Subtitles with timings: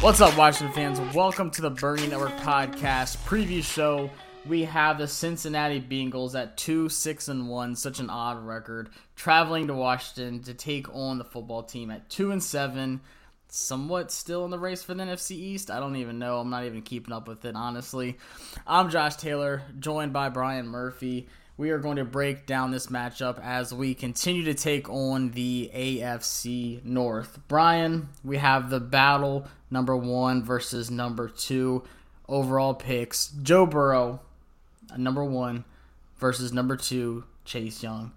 [0.00, 1.14] What's up, Washington fans?
[1.14, 4.10] Welcome to the Burning Network podcast preview show.
[4.46, 9.66] We have the Cincinnati Bengals at two six and one, such an odd record, traveling
[9.66, 13.02] to Washington to take on the football team at two and seven.
[13.48, 15.70] Somewhat still in the race for the NFC East.
[15.70, 16.38] I don't even know.
[16.38, 18.16] I'm not even keeping up with it, honestly.
[18.66, 21.28] I'm Josh Taylor, joined by Brian Murphy
[21.60, 25.70] we are going to break down this matchup as we continue to take on the
[25.74, 27.38] AFC North.
[27.48, 31.82] Brian, we have the battle number one versus number two
[32.26, 33.28] overall picks.
[33.42, 34.20] Joe Burrow,
[34.96, 35.66] number one,
[36.16, 38.12] versus number two, Chase Young.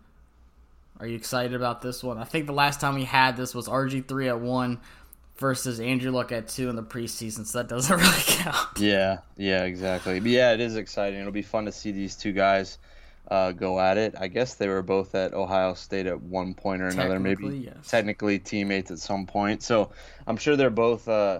[1.02, 2.18] Are you excited about this one?
[2.18, 4.80] I think the last time we had this was RG3 at one
[5.36, 8.80] versus Andrew Luck at two in the preseason, so that doesn't really count.
[8.80, 10.22] Yeah, yeah, exactly.
[10.22, 11.20] But yeah, it is exciting.
[11.20, 12.78] It'll be fun to see these two guys
[13.34, 14.14] uh, go at it.
[14.20, 17.90] I guess they were both at Ohio State at one point or another, maybe yes.
[17.90, 19.64] technically teammates at some point.
[19.64, 19.90] So
[20.28, 21.40] I'm sure they're both, uh,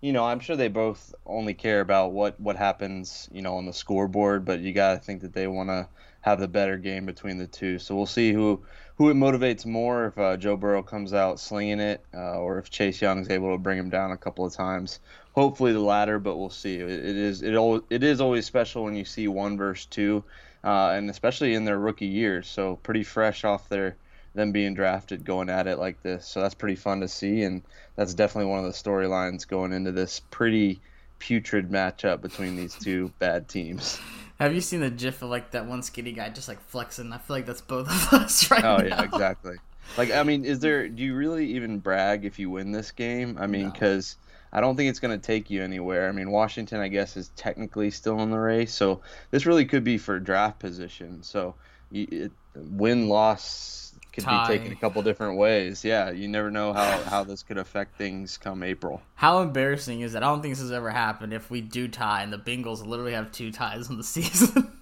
[0.00, 3.66] you know, I'm sure they both only care about what what happens, you know, on
[3.66, 4.44] the scoreboard.
[4.44, 5.86] But you got to think that they want to
[6.22, 7.78] have the better game between the two.
[7.78, 8.64] So we'll see who
[8.96, 12.68] who it motivates more if uh, Joe Burrow comes out slinging it, uh, or if
[12.68, 14.98] Chase Young is able to bring him down a couple of times.
[15.36, 16.78] Hopefully the latter, but we'll see.
[16.78, 17.54] It, it is it,
[17.90, 20.24] it is always special when you see one versus two
[20.64, 22.48] uh, and especially in their rookie years.
[22.48, 23.96] So pretty fresh off their
[24.34, 26.26] them being drafted, going at it like this.
[26.26, 27.62] So that's pretty fun to see, and
[27.96, 30.80] that's definitely one of the storylines going into this pretty
[31.18, 33.98] putrid matchup between these two bad teams.
[34.38, 37.12] Have you seen the GIF of like that one skinny guy just like flexing?
[37.12, 38.82] I feel like that's both of us right oh, now.
[38.82, 39.56] Oh yeah, exactly.
[39.96, 40.88] Like I mean, is there?
[40.88, 43.36] Do you really even brag if you win this game?
[43.38, 44.16] I mean, because.
[44.20, 46.08] No I don't think it's going to take you anywhere.
[46.08, 49.00] I mean, Washington, I guess, is technically still in the race, so
[49.30, 51.22] this really could be for draft position.
[51.22, 51.54] So,
[51.92, 54.48] it, win loss could Tie.
[54.48, 55.84] be taken a couple different ways.
[55.84, 59.00] Yeah, you never know how, how this could affect things come April.
[59.14, 60.22] How embarrassing is that?
[60.22, 61.32] I don't think this has ever happened.
[61.32, 64.77] If we do tie, and the Bengals literally have two ties in the season.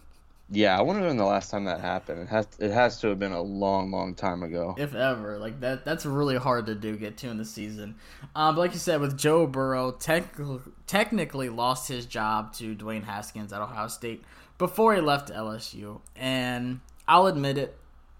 [0.48, 2.20] Yeah, I wonder when the last time that happened.
[2.20, 4.76] It has it has to have been a long, long time ago.
[4.78, 6.96] If ever, like that, that's really hard to do.
[6.96, 7.96] Get to in the season.
[8.34, 10.36] Um, but like you said, with Joe Burrow, tech,
[10.86, 14.24] technically lost his job to Dwayne Haskins at Ohio State
[14.56, 17.76] before he left LSU, and I'll admit it,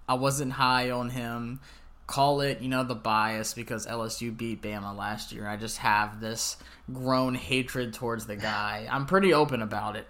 [0.09, 1.61] I wasn't high on him.
[2.09, 5.49] Call it, you know, the bias because LSU beat Bama last year.
[5.49, 6.57] I just have this
[6.93, 8.87] grown hatred towards the guy.
[8.89, 10.07] I'm pretty open about it.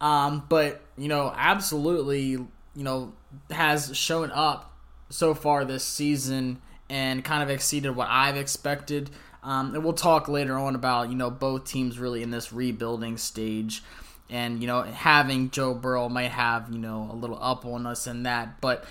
[0.00, 3.12] Um, but you know, absolutely, you know,
[3.50, 4.74] has shown up
[5.10, 9.10] so far this season and kind of exceeded what I've expected.
[9.42, 13.16] Um, and we'll talk later on about you know both teams really in this rebuilding
[13.16, 13.82] stage,
[14.28, 18.06] and you know having Joe Burrow might have you know a little up on us
[18.06, 18.84] in that, but.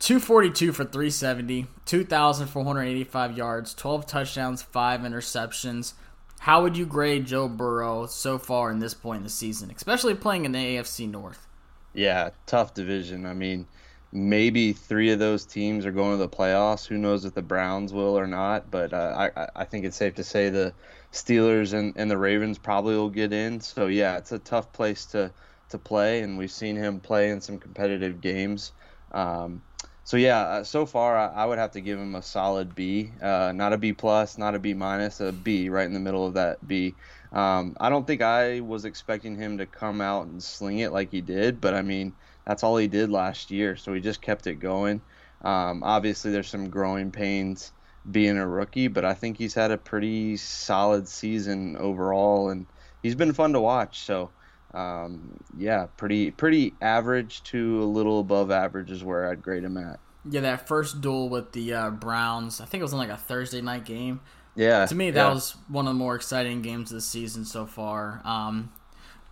[0.00, 5.94] 242 for 370, 2,485 yards, 12 touchdowns, 5 interceptions.
[6.38, 10.14] How would you grade Joe Burrow so far in this point in the season, especially
[10.14, 11.46] playing in the AFC North?
[11.92, 13.26] Yeah, tough division.
[13.26, 13.66] I mean,
[14.12, 16.86] maybe three of those teams are going to the playoffs.
[16.86, 18.70] Who knows if the Browns will or not?
[18.70, 20.72] But uh, I, I think it's safe to say the
[21.12, 23.60] Steelers and, and the Ravens probably will get in.
[23.60, 25.32] So yeah, it's a tough place to
[25.70, 28.72] to play, and we've seen him play in some competitive games.
[29.12, 29.62] Um,
[30.08, 33.52] so yeah, uh, so far I, would have to give him a solid B, uh,
[33.54, 36.32] not a B plus, not a B minus, a B right in the middle of
[36.32, 36.94] that B.
[37.30, 41.10] Um, I don't think I was expecting him to come out and sling it like
[41.10, 42.14] he did, but I mean
[42.46, 45.02] that's all he did last year, so he just kept it going.
[45.42, 47.70] Um, obviously, there's some growing pains
[48.10, 52.64] being a rookie, but I think he's had a pretty solid season overall, and
[53.02, 54.00] he's been fun to watch.
[54.06, 54.30] So
[54.74, 59.76] um, yeah, pretty pretty average to a little above average is where I'd grade him
[59.76, 60.00] at.
[60.28, 63.16] Yeah, that first duel with the uh, Browns, I think it was in like a
[63.16, 64.20] Thursday night game.
[64.54, 65.32] Yeah, to me that yeah.
[65.32, 68.20] was one of the more exciting games of the season so far.
[68.24, 68.72] Um,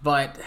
[0.02, 0.38] but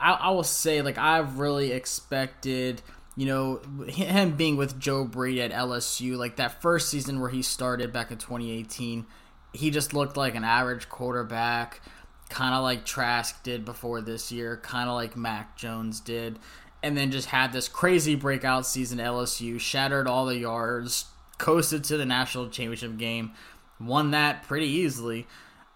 [0.00, 2.82] I, I will say, like I've really expected
[3.18, 3.56] you know,
[3.88, 8.12] him being with Joe Brady at LSU, like that first season where he started back
[8.12, 9.06] in 2018,
[9.52, 11.82] he just looked like an average quarterback,
[12.28, 16.38] kind of like Trask did before this year, kind of like Mac Jones did,
[16.82, 21.06] and then just had this crazy breakout season at LSU, shattered all the yards,
[21.38, 23.32] coasted to the national championship game,
[23.80, 25.26] won that pretty easily.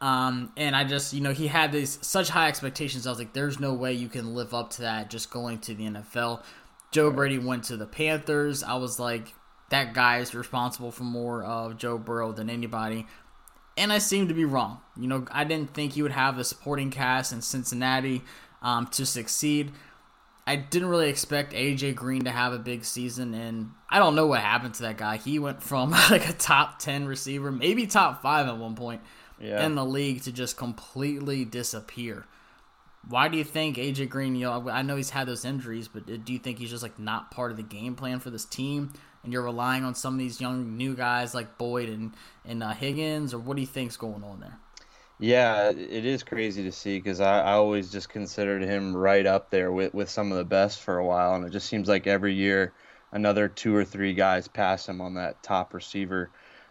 [0.01, 3.07] Um, and I just, you know, he had these such high expectations.
[3.07, 5.75] I was like, there's no way you can live up to that just going to
[5.75, 6.43] the NFL.
[6.91, 8.65] Joe Brady went to the Panthers.
[8.65, 9.33] I was like,
[9.71, 13.07] that guy is responsible for more of Joe Burrow than anybody.
[13.77, 14.81] And I seem to be wrong.
[14.97, 18.23] You know, I didn't think he would have the supporting cast in Cincinnati
[18.61, 19.73] um, to succeed.
[20.47, 24.27] I didn't really expect AJ Green to have a big season, and I don't know
[24.27, 25.17] what happened to that guy.
[25.17, 29.03] He went from like a top 10 receiver, maybe top five at one point
[29.41, 29.65] yeah.
[29.65, 32.27] in the league, to just completely disappear.
[33.09, 34.35] Why do you think AJ Green?
[34.35, 36.99] You know, I know he's had those injuries, but do you think he's just like
[36.99, 38.93] not part of the game plan for this team?
[39.23, 42.13] And you're relying on some of these young new guys like Boyd and
[42.45, 44.59] and uh, Higgins, or what do you think's going on there?
[45.19, 49.51] Yeah, it is crazy to see because I, I always just considered him right up
[49.51, 52.09] there with, with some of the best for a while, and it just seems like
[52.09, 52.73] every year
[53.13, 56.31] another two or three guys pass him on that top receiver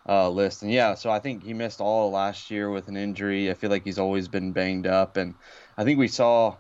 [0.10, 0.64] uh, list.
[0.64, 3.50] And yeah, so I think he missed all last year with an injury.
[3.50, 5.36] I feel like he's always been banged up, and
[5.78, 6.58] I think we saw.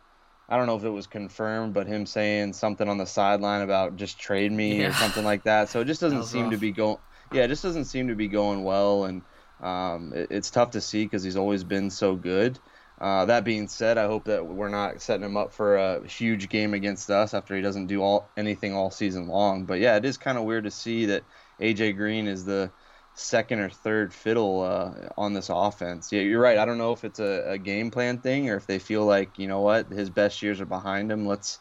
[0.52, 3.96] I don't know if it was confirmed, but him saying something on the sideline about
[3.96, 4.90] just trade me yeah.
[4.90, 5.70] or something like that.
[5.70, 6.52] So it just doesn't seem rough.
[6.52, 6.98] to be going.
[7.32, 9.22] Yeah, it just doesn't seem to be going well, and
[9.62, 12.60] um, it, it's tough to see because he's always been so good.
[13.00, 16.50] Uh, that being said, I hope that we're not setting him up for a huge
[16.50, 19.64] game against us after he doesn't do all anything all season long.
[19.64, 21.24] But yeah, it is kind of weird to see that
[21.62, 22.72] AJ Green is the
[23.14, 26.12] second or third fiddle uh, on this offense.
[26.12, 26.58] Yeah, you're right.
[26.58, 29.38] I don't know if it's a, a, game plan thing or if they feel like
[29.38, 31.26] you know what his best years are behind him.
[31.26, 31.60] Let's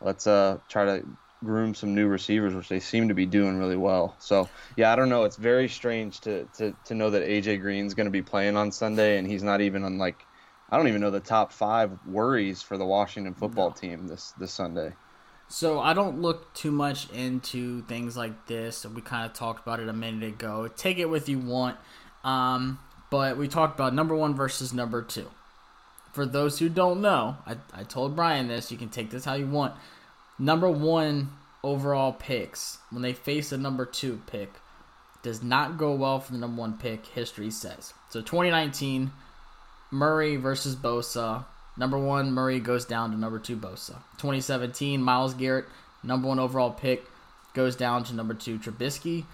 [0.00, 1.06] let's uh, try to
[1.42, 4.16] groom some new receivers, which they seem to be doing really well.
[4.18, 5.24] So yeah, I don't know.
[5.24, 8.72] It's very strange to to, to know that AJ Green's going to be playing on
[8.72, 10.26] Sunday and he's not even on like
[10.68, 13.74] I don't even know the top five worries for the Washington football no.
[13.74, 14.94] team this this Sunday.
[15.50, 18.86] So I don't look too much into things like this.
[18.86, 20.68] We kind of talked about it a minute ago.
[20.76, 21.76] Take it with you want,
[22.22, 22.78] um,
[23.10, 25.28] but we talked about number one versus number two.
[26.12, 28.70] For those who don't know, I, I told Brian this.
[28.70, 29.74] You can take this how you want.
[30.38, 31.30] Number one
[31.64, 34.52] overall picks when they face a number two pick
[35.22, 37.06] does not go well for the number one pick.
[37.06, 38.20] History says so.
[38.20, 39.10] 2019,
[39.90, 41.44] Murray versus Bosa.
[41.76, 43.96] Number one, Murray goes down to number two, Bosa.
[44.18, 45.66] 2017, Myles Garrett,
[46.02, 47.04] number one overall pick,
[47.54, 49.24] goes down to number two, Trubisky.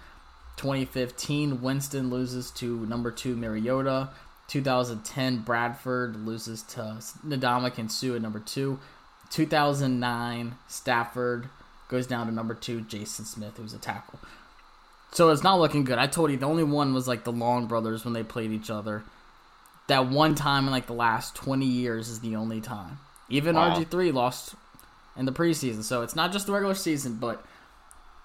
[0.57, 4.09] 2015, Winston loses to number two, Mariota.
[4.47, 8.79] 2010, Bradford loses to Ndamukong Suh at number two.
[9.29, 11.49] 2009, Stafford
[11.89, 14.19] goes down to number two, Jason Smith, who's a tackle.
[15.11, 15.97] So it's not looking good.
[15.97, 18.69] I told you the only one was like the Long brothers when they played each
[18.69, 19.03] other
[19.87, 22.99] that one time in like the last 20 years is the only time.
[23.29, 23.75] Even wow.
[23.75, 24.55] RG3 lost
[25.17, 25.83] in the preseason.
[25.83, 27.45] So it's not just the regular season, but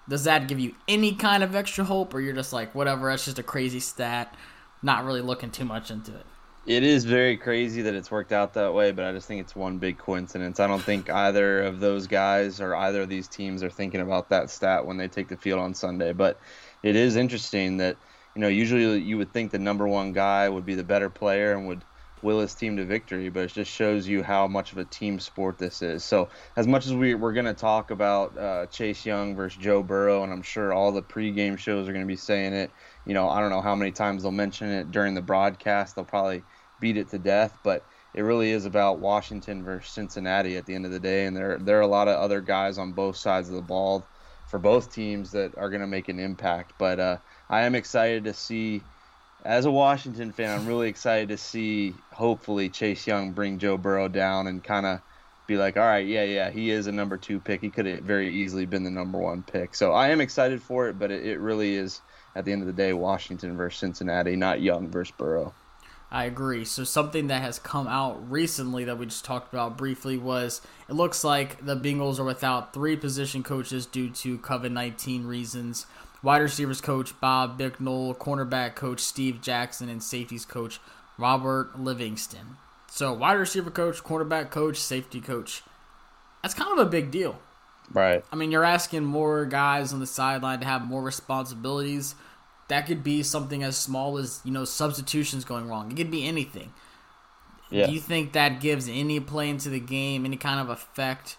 [0.07, 3.25] does that give you any kind of extra hope or you're just like whatever, that's
[3.25, 4.35] just a crazy stat,
[4.81, 6.25] not really looking too much into it?
[6.65, 9.53] It is very crazy that it's worked out that way, but I just think it's
[9.53, 10.61] one big coincidence.
[10.61, 14.29] I don't think either of those guys or either of these teams are thinking about
[14.29, 16.13] that stat when they take the field on Sunday.
[16.13, 16.39] But
[16.81, 17.97] it is interesting that
[18.35, 21.53] you know, usually you would think the number one guy would be the better player
[21.53, 21.85] and would
[22.23, 25.19] will his team to victory, but it just shows you how much of a team
[25.19, 26.05] sport this is.
[26.05, 29.83] So, as much as we, we're going to talk about uh, Chase Young versus Joe
[29.83, 32.73] Burrow, and I'm sure all the pregame shows are going to be saying it,
[33.05, 35.95] you know, I don't know how many times they'll mention it during the broadcast.
[35.95, 36.45] They'll probably
[36.79, 40.85] beat it to death, but it really is about Washington versus Cincinnati at the end
[40.85, 43.49] of the day, and there there are a lot of other guys on both sides
[43.49, 44.09] of the ball
[44.45, 46.73] for both teams that are going to make an impact.
[46.77, 47.17] But uh,
[47.49, 48.81] I am excited to see,
[49.45, 54.07] as a Washington fan, I'm really excited to see hopefully Chase Young bring Joe Burrow
[54.07, 55.01] down and kind of
[55.45, 57.61] be like, all right, yeah, yeah, he is a number two pick.
[57.61, 59.75] He could have very easily been the number one pick.
[59.75, 62.01] So I am excited for it, but it, it really is
[62.35, 65.53] at the end of the day Washington versus Cincinnati, not Young versus Burrow.
[66.09, 66.63] I agree.
[66.63, 70.93] So something that has come out recently that we just talked about briefly was it
[70.93, 75.87] looks like the Bengals are without three position coaches due to COVID nineteen reasons
[76.23, 80.79] wide receivers coach Bob Bicknell, cornerback coach Steve Jackson, and safeties coach
[81.17, 82.57] Robert Livingston.
[82.89, 85.61] So, wide receiver coach, cornerback coach, safety coach.
[86.41, 87.39] That's kind of a big deal.
[87.91, 88.23] Right.
[88.31, 92.15] I mean, you're asking more guys on the sideline to have more responsibilities.
[92.69, 95.91] That could be something as small as, you know, substitutions going wrong.
[95.91, 96.73] It could be anything.
[97.69, 97.87] Yeah.
[97.87, 101.37] Do you think that gives any play into the game, any kind of effect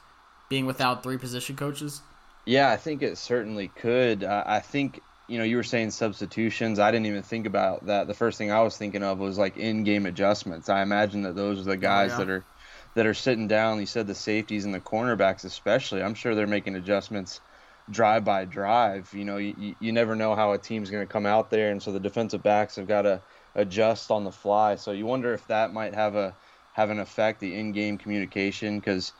[0.48, 2.02] being without three position coaches?
[2.46, 4.24] Yeah, I think it certainly could.
[4.24, 6.78] Uh, I think you know you were saying substitutions.
[6.78, 8.06] I didn't even think about that.
[8.06, 10.68] The first thing I was thinking of was like in-game adjustments.
[10.68, 12.18] I imagine that those are the guys oh, yeah.
[12.18, 12.44] that are
[12.94, 13.80] that are sitting down.
[13.80, 16.02] You said the safeties and the cornerbacks, especially.
[16.02, 17.40] I'm sure they're making adjustments
[17.90, 19.12] drive by drive.
[19.12, 21.82] You know, you, you never know how a team's going to come out there, and
[21.82, 23.22] so the defensive backs have got to
[23.54, 24.76] adjust on the fly.
[24.76, 26.34] So you wonder if that might have a
[26.72, 29.12] have an effect, the in-game communication, because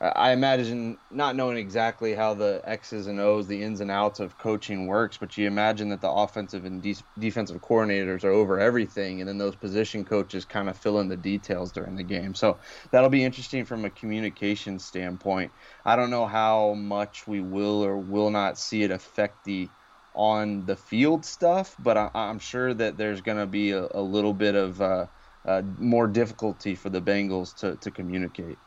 [0.00, 4.38] I imagine not knowing exactly how the X's and O's, the ins and outs of
[4.38, 9.20] coaching works, but you imagine that the offensive and de- defensive coordinators are over everything,
[9.20, 12.32] and then those position coaches kind of fill in the details during the game.
[12.36, 12.60] So
[12.92, 15.52] that'll be interesting from a communication standpoint.
[15.84, 19.72] I don't know how much we will or will not see it affect the
[20.14, 24.02] on the field stuff, but I, am sure that there's going to be a, a,
[24.02, 25.06] little bit of uh,
[25.44, 28.58] uh, more difficulty for the Bengals to, to communicate.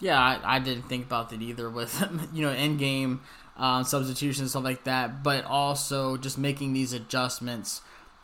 [0.00, 2.02] Yeah, I, I didn't think about that either with
[2.32, 3.20] you know end game
[3.56, 7.82] um, substitutions stuff like that, but also just making these adjustments.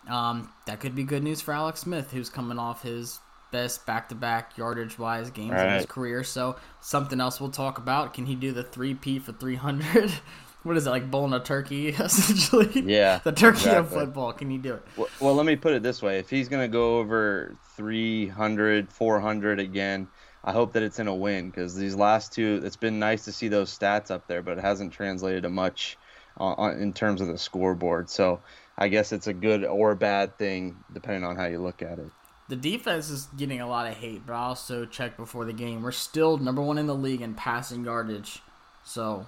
[0.08, 4.58] Um, that could be good news for Alex Smith, who's coming off his best back-to-back
[4.58, 5.66] yardage-wise games right.
[5.66, 6.24] in his career.
[6.24, 8.12] So something else we'll talk about.
[8.12, 10.12] Can he do the three P for three hundred?
[10.62, 12.82] what is it like bowling a turkey essentially?
[12.82, 13.78] Yeah, the turkey exactly.
[13.78, 14.32] of football.
[14.32, 14.82] Can you do it?
[14.96, 18.90] Well, well, let me put it this way: if he's going to go over 300,
[18.90, 20.08] 400 again,
[20.44, 23.32] I hope that it's in a win because these last two, it's been nice to
[23.32, 25.96] see those stats up there, but it hasn't translated to much
[26.38, 28.10] uh, in terms of the scoreboard.
[28.10, 28.40] So
[28.76, 32.10] I guess it's a good or bad thing depending on how you look at it.
[32.48, 35.82] The defense is getting a lot of hate, but I also checked before the game.
[35.82, 38.42] We're still number one in the league in passing yardage.
[38.84, 39.24] So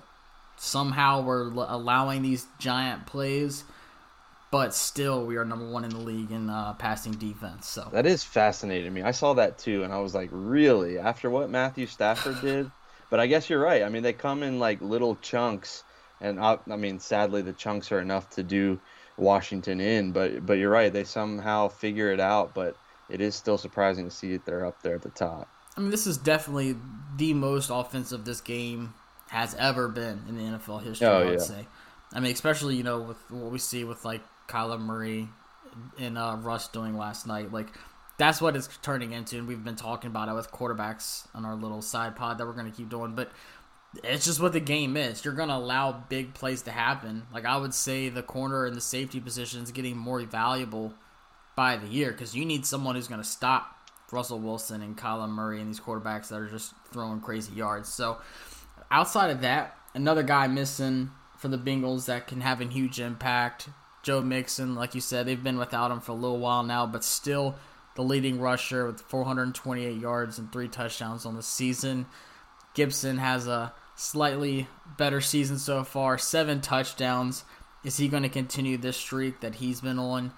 [0.59, 3.65] somehow we're allowing these giant plays
[4.51, 7.69] but still we are number one in the league in uh, passing defense.
[7.69, 9.03] So that is fascinating to me.
[9.03, 10.99] I saw that too, and I was like, really?
[10.99, 12.71] After what Matthew Stafford did?
[13.11, 13.83] But I guess you're right.
[13.83, 15.85] I mean, they come in like little chunks,
[16.21, 18.81] and I, I mean, sadly, the chunks are enough to do
[19.17, 20.13] Washington in.
[20.13, 20.93] But but you're right.
[20.93, 22.55] They somehow figure it out.
[22.55, 22.77] But
[23.09, 25.49] it is still surprising to see that they're up there at the top.
[25.77, 26.77] I mean, this is definitely
[27.17, 28.95] the most offensive this game
[29.29, 31.07] has ever been in the NFL history.
[31.07, 31.39] Oh, I would yeah.
[31.39, 31.67] say.
[32.13, 35.29] I mean, especially you know with what we see with like Kyler Murray
[35.99, 37.53] and uh, Russ doing last night.
[37.53, 37.69] Like
[38.19, 41.55] that's what it's turning into, and we've been talking about it with quarterbacks on our
[41.55, 43.15] little side pod that we're going to keep doing.
[43.15, 43.31] But
[44.03, 45.25] it's just what the game is.
[45.25, 47.27] You're going to allow big plays to happen.
[47.33, 50.95] Like I would say, the corner and the safety position is getting more valuable
[51.55, 53.73] by the year because you need someone who's going to stop
[54.13, 57.89] Russell Wilson and Kyler Murray and these quarterbacks that are just throwing crazy yards.
[57.89, 58.19] So
[58.91, 63.69] outside of that, another guy missing for the Bengals that can have a huge impact
[64.07, 67.03] Joe Mixon, like you said, they've been without him for a little while now, but
[67.03, 67.57] still
[67.97, 72.07] the leading rusher with 428 yards and three touchdowns on the season.
[72.73, 77.43] Gibson has a slightly better season so far, seven touchdowns.
[77.83, 80.33] Is he going to continue this streak that he's been on?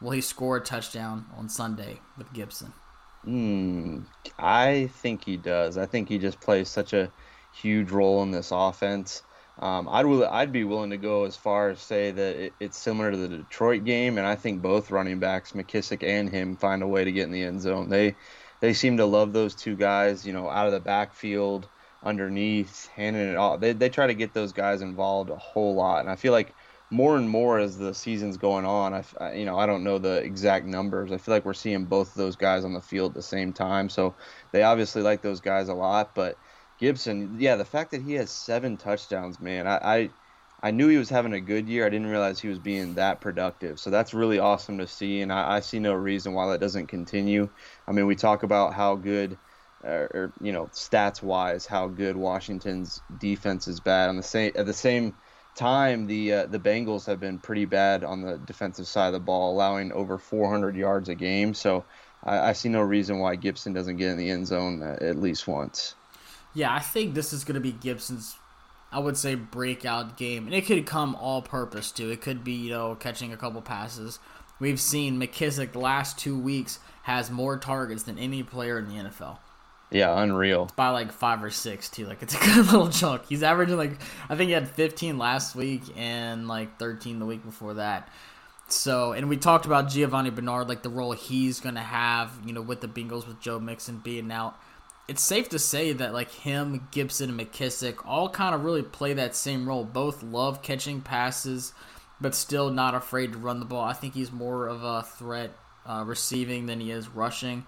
[0.00, 2.72] Will he score a touchdown on Sunday with Gibson?
[3.24, 4.06] Mm,
[4.40, 5.78] I think he does.
[5.78, 7.12] I think he just plays such a
[7.52, 9.22] huge role in this offense.
[9.58, 13.12] Um, I'd I'd be willing to go as far as say that it, it's similar
[13.12, 16.88] to the Detroit game, and I think both running backs, McKissic and him, find a
[16.88, 17.88] way to get in the end zone.
[17.88, 18.16] They
[18.60, 21.68] they seem to love those two guys, you know, out of the backfield,
[22.02, 23.60] underneath, handing it off.
[23.60, 26.56] They they try to get those guys involved a whole lot, and I feel like
[26.90, 29.98] more and more as the season's going on, I, I you know I don't know
[29.98, 31.12] the exact numbers.
[31.12, 33.52] I feel like we're seeing both of those guys on the field at the same
[33.52, 34.16] time, so
[34.52, 36.38] they obviously like those guys a lot, but
[36.84, 40.10] Gibson, yeah, the fact that he has seven touchdowns, man, I, I,
[40.62, 41.86] I knew he was having a good year.
[41.86, 43.80] I didn't realize he was being that productive.
[43.80, 46.88] So that's really awesome to see, and I, I see no reason why that doesn't
[46.88, 47.48] continue.
[47.88, 49.38] I mean, we talk about how good,
[49.82, 54.10] uh, or you know, stats wise, how good Washington's defense is bad.
[54.10, 55.16] On the same at the same
[55.54, 59.20] time, the uh, the Bengals have been pretty bad on the defensive side of the
[59.20, 61.54] ball, allowing over 400 yards a game.
[61.54, 61.86] So
[62.22, 65.16] I, I see no reason why Gibson doesn't get in the end zone uh, at
[65.16, 65.96] least once.
[66.54, 68.36] Yeah, I think this is going to be Gibson's,
[68.92, 70.46] I would say, breakout game.
[70.46, 72.10] And it could come all purpose, too.
[72.10, 74.18] It could be, you know, catching a couple passes.
[74.60, 78.94] We've seen McKissic the last two weeks has more targets than any player in the
[78.94, 79.38] NFL.
[79.90, 80.70] Yeah, unreal.
[80.74, 82.06] By like five or six too.
[82.06, 83.26] Like it's a good little chunk.
[83.26, 83.92] He's averaging like
[84.28, 88.08] I think he had 15 last week and like 13 the week before that.
[88.68, 92.52] So, and we talked about Giovani Bernard, like the role he's going to have, you
[92.52, 94.58] know, with the Bengals with Joe Mixon being out
[95.06, 99.12] it's safe to say that like him, Gibson, and McKissic all kind of really play
[99.14, 99.84] that same role.
[99.84, 101.74] Both love catching passes,
[102.20, 103.84] but still not afraid to run the ball.
[103.84, 105.52] I think he's more of a threat
[105.84, 107.66] uh, receiving than he is rushing.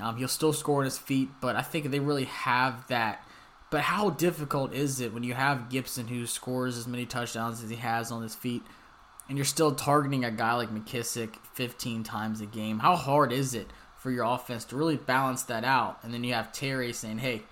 [0.00, 3.24] Um, he'll still score on his feet, but I think they really have that
[3.70, 7.70] But how difficult is it when you have Gibson who scores as many touchdowns as
[7.70, 8.62] he has on his feet,
[9.28, 12.80] and you're still targeting a guy like McKissic 15 times a game?
[12.80, 13.68] How hard is it
[14.00, 15.98] for your offense to really balance that out?
[16.02, 17.42] And then you have Terry saying, "Hey,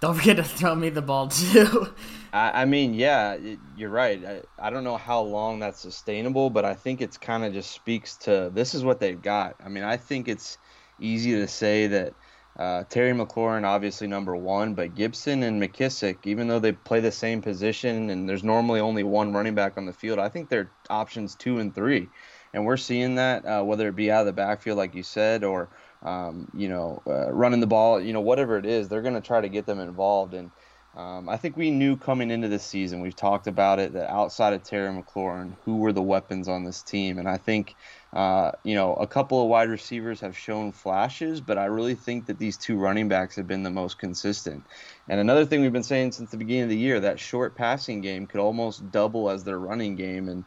[0.00, 1.88] don't forget to throw me the ball too."
[2.32, 3.36] I, I mean, yeah,
[3.76, 4.24] you're right.
[4.24, 7.70] I, I don't know how long that's sustainable, but I think it's kind of just
[7.70, 9.56] speaks to this is what they've got.
[9.64, 10.58] I mean, I think it's
[10.98, 12.14] easy to say that
[12.58, 17.12] uh, Terry McLaurin, obviously number one, but Gibson and McKissic, even though they play the
[17.12, 20.70] same position and there's normally only one running back on the field, I think they're
[20.88, 22.08] options two and three.
[22.56, 25.44] And we're seeing that, uh, whether it be out of the backfield, like you said,
[25.44, 25.68] or,
[26.02, 29.20] um, you know, uh, running the ball, you know, whatever it is, they're going to
[29.20, 30.32] try to get them involved.
[30.32, 30.50] And
[30.96, 34.54] um, I think we knew coming into this season, we've talked about it, that outside
[34.54, 37.18] of Terry McLaurin, who were the weapons on this team.
[37.18, 37.76] And I think
[38.16, 42.24] uh, you know, a couple of wide receivers have shown flashes, but I really think
[42.26, 44.64] that these two running backs have been the most consistent.
[45.06, 48.00] And another thing we've been saying since the beginning of the year, that short passing
[48.00, 50.30] game could almost double as their running game.
[50.30, 50.44] And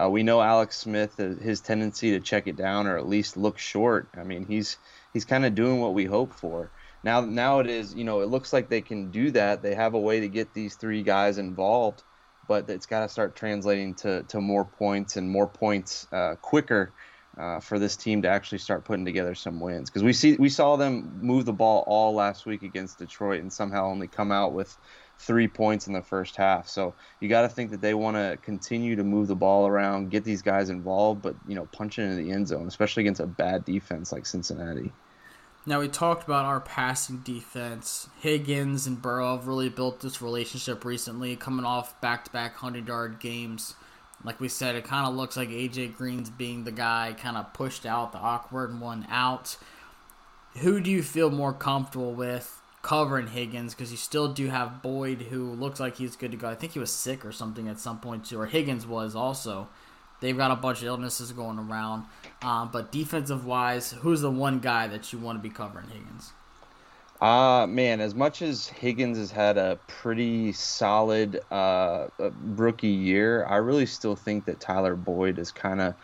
[0.00, 3.36] uh, we know Alex Smith, uh, his tendency to check it down or at least
[3.36, 4.08] look short.
[4.16, 4.78] I mean, he's
[5.12, 6.70] he's kind of doing what we hope for.
[7.04, 9.62] Now, now it is, you know, it looks like they can do that.
[9.62, 12.02] They have a way to get these three guys involved,
[12.46, 16.92] but it's got to start translating to, to more points and more points uh, quicker
[17.38, 20.48] uh, for this team to actually start putting together some wins because we see we
[20.48, 24.52] saw them move the ball all last week against Detroit and somehow only come out
[24.52, 24.76] with
[25.18, 26.68] three points in the first half.
[26.68, 30.10] So you got to think that they want to continue to move the ball around,
[30.10, 33.20] get these guys involved, but you know punch it into the end zone, especially against
[33.20, 34.92] a bad defense like Cincinnati.
[35.64, 38.08] Now we talked about our passing defense.
[38.20, 43.76] Higgins and Burrow have really built this relationship recently, coming off back-to-back hundred-yard games
[44.24, 47.52] like we said, it kind of looks like AJ Green's being the guy kind of
[47.52, 49.56] pushed out, the awkward one out.
[50.58, 53.74] Who do you feel more comfortable with covering Higgins?
[53.74, 56.48] Because you still do have Boyd, who looks like he's good to go.
[56.48, 59.68] I think he was sick or something at some point too, or Higgins was also.
[60.20, 62.04] They've got a bunch of illnesses going around.
[62.42, 66.32] Um, but defensive wise, who's the one guy that you want to be covering Higgins?
[67.22, 73.58] Uh, man, as much as Higgins has had a pretty solid uh, rookie year, I
[73.58, 75.94] really still think that Tyler Boyd has kind of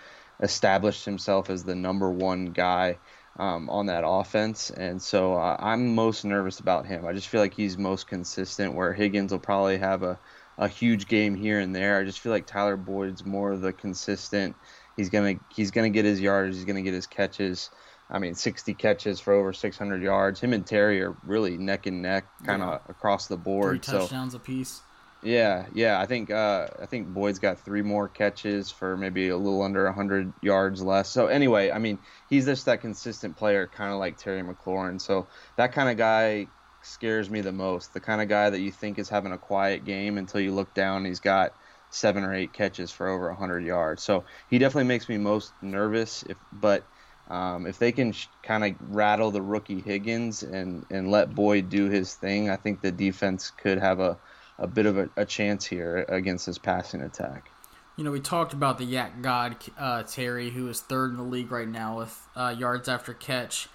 [0.40, 3.00] established himself as the number one guy
[3.37, 4.70] um, on that offense.
[4.70, 7.04] And so uh, I'm most nervous about him.
[7.04, 10.20] I just feel like he's most consistent, where Higgins will probably have a,
[10.57, 11.98] a huge game here and there.
[11.98, 14.54] I just feel like Tyler Boyd's more of the consistent.
[14.96, 16.57] He's gonna he's gonna get his yards.
[16.57, 17.70] He's gonna get his catches.
[18.11, 20.40] I mean, 60 catches for over 600 yards.
[20.40, 22.79] Him and Terry are really neck and neck, kind of yeah.
[22.90, 23.85] across the board.
[23.85, 24.81] Three touchdowns so, apiece.
[25.23, 26.01] Yeah, yeah.
[26.01, 29.85] I think uh, I think Boyd's got three more catches for maybe a little under
[29.85, 31.09] 100 yards less.
[31.09, 31.99] So anyway, I mean,
[32.31, 35.01] he's just that consistent player, kind of like Terry McLaurin.
[35.01, 36.47] So that kind of guy
[36.83, 37.92] scares me the most.
[37.94, 40.73] The kind of guy that you think is having a quiet game until you look
[40.73, 41.53] down, he's got
[41.90, 44.03] seven or eight catches for over 100 yards.
[44.03, 46.23] So he definitely makes me most nervous.
[46.23, 46.85] If but
[47.29, 51.69] um, if they can sh- kind of rattle the rookie Higgins and, and let Boyd
[51.69, 54.17] do his thing, I think the defense could have a,
[54.59, 57.51] a bit of a, a chance here against this passing attack.
[57.97, 61.23] You know, we talked about the Yak God, uh, Terry, who is third in the
[61.23, 63.69] league right now with uh, yards after catch.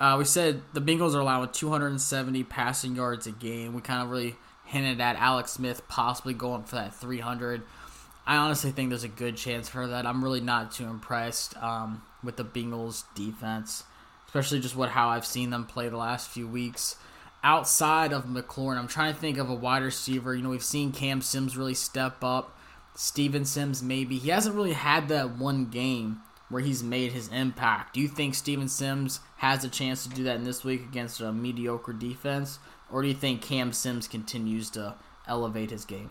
[0.00, 3.74] Uh, we said the Bengals are allowing 270 passing yards a game.
[3.74, 7.62] We kind of really hinted at Alex Smith possibly going for that 300.
[8.26, 10.06] I honestly think there's a good chance for that.
[10.06, 11.56] I'm really not too impressed.
[11.58, 13.84] Um, with the Bengals defense,
[14.26, 16.96] especially just what how I've seen them play the last few weeks.
[17.44, 20.34] Outside of McLaurin, I'm trying to think of a wide receiver.
[20.34, 22.56] You know, we've seen Cam Sims really step up.
[22.94, 24.18] Steven Sims maybe.
[24.18, 27.94] He hasn't really had that one game where he's made his impact.
[27.94, 31.20] Do you think Steven Sims has a chance to do that in this week against
[31.20, 32.58] a mediocre defense?
[32.90, 34.94] Or do you think Cam Sims continues to
[35.26, 36.10] elevate his game?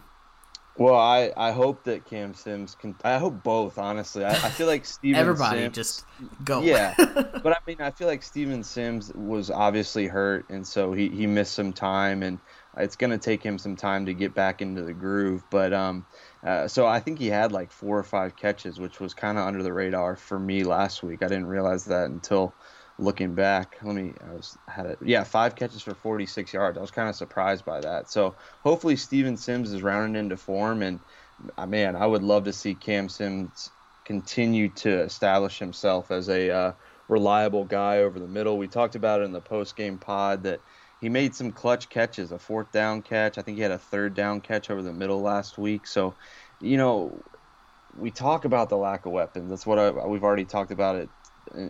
[0.77, 2.95] Well, I, I hope that Cam Sims can.
[3.03, 3.77] I hope both.
[3.77, 5.19] Honestly, I, I feel like Steven.
[5.19, 6.05] Everybody Sims, just
[6.43, 6.61] go.
[6.61, 11.09] Yeah, but I mean, I feel like Steven Sims was obviously hurt, and so he,
[11.09, 12.39] he missed some time, and
[12.77, 15.43] it's going to take him some time to get back into the groove.
[15.49, 16.05] But um,
[16.43, 19.45] uh, so I think he had like four or five catches, which was kind of
[19.45, 21.21] under the radar for me last week.
[21.21, 22.53] I didn't realize that until
[23.01, 24.15] looking back, let me.
[24.25, 24.99] I was had it.
[25.01, 26.77] Yeah, five catches for 46 yards.
[26.77, 28.09] I was kind of surprised by that.
[28.09, 30.99] So hopefully Steven Sims is rounding into form, and
[31.57, 33.71] uh, man, I would love to see Cam Sims
[34.05, 36.73] continue to establish himself as a uh,
[37.07, 38.57] reliable guy over the middle.
[38.57, 40.61] We talked about it in the post game pod that
[40.99, 43.37] he made some clutch catches, a fourth down catch.
[43.37, 45.87] I think he had a third down catch over the middle last week.
[45.87, 46.17] So,
[46.59, 47.23] you know,
[47.93, 49.49] we talk about the lack of weapons.
[49.49, 51.09] That's what I, we've already talked about it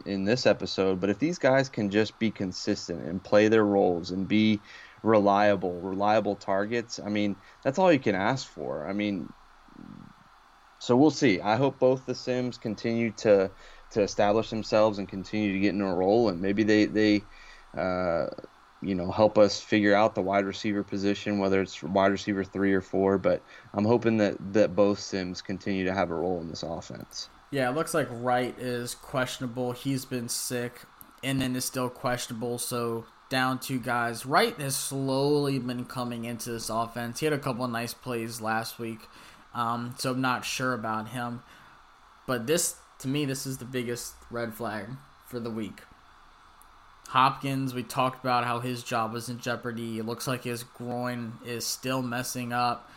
[0.05, 0.99] in, this episode.
[0.99, 4.61] But if these guys can just be consistent and play their roles and be
[5.03, 6.99] reliable, reliable targets.
[6.99, 8.87] I mean, that's all you can ask for.
[8.87, 9.33] I mean,
[10.79, 11.41] so we'll see.
[11.41, 13.51] I hope both the Sims continue to
[13.91, 17.27] to establish themselves and continue to get in a role, and maybe they they
[17.77, 18.27] uh,
[18.81, 22.73] you know help us figure out the wide receiver position, whether it's wide receiver three
[22.73, 23.17] or four.
[23.17, 27.29] But I'm hoping that that both Sims continue to have a role in this offense.
[27.51, 29.73] Yeah, it looks like Wright is questionable.
[29.73, 30.81] He's been sick,
[31.23, 32.57] and then is still questionable.
[32.57, 34.25] So down two guys.
[34.25, 37.19] Wright has slowly been coming into this offense.
[37.19, 38.99] He had a couple of nice plays last week,
[39.55, 41.41] um, so I'm not sure about him.
[42.27, 44.85] But this, to me, this is the biggest red flag
[45.27, 45.81] for the week.
[47.07, 49.99] Hopkins, we talked about how his job was in jeopardy.
[49.99, 52.89] It looks like his groin is still messing up.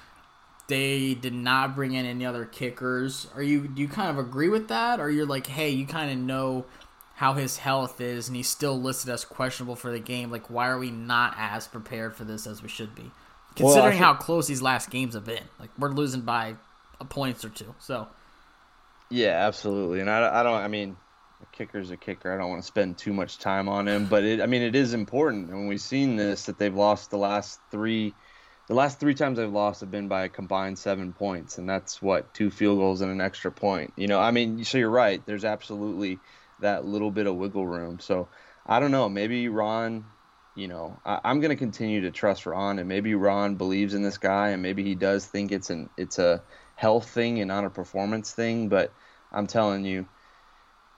[0.67, 3.27] They did not bring in any other kickers.
[3.35, 6.11] Are you do you kind of agree with that, or you're like, hey, you kind
[6.11, 6.65] of know
[7.17, 10.31] how his health is, and he's still listed as questionable for the game.
[10.31, 13.11] Like, why are we not as prepared for this as we should be,
[13.55, 15.45] considering well, how close these last games have been?
[15.61, 16.57] Like, we're losing by
[17.01, 17.75] a points or two.
[17.79, 18.09] So,
[19.11, 20.01] yeah, absolutely.
[20.01, 20.55] And I, I don't.
[20.55, 20.97] I mean,
[21.43, 22.33] a kicker's a kicker.
[22.33, 24.41] I don't want to spend too much time on him, but it.
[24.41, 28.13] I mean, it is important, and we've seen this that they've lost the last three.
[28.67, 32.01] The last three times I've lost have been by a combined seven points, and that's
[32.01, 33.93] what two field goals and an extra point.
[33.97, 35.25] You know, I mean, so you're right.
[35.27, 36.19] There's absolutely
[36.61, 38.01] that little bit of wiggle room.
[38.01, 38.29] So
[38.67, 39.09] I don't know.
[39.11, 40.07] Maybe Ron,
[40.55, 44.03] you know, I, am going to continue to trust Ron, and maybe Ron believes in
[44.03, 46.43] this guy, and maybe he does think it's an it's a
[46.75, 48.71] health thing and not a performance thing.
[48.71, 48.93] But
[49.31, 50.07] I'm telling you,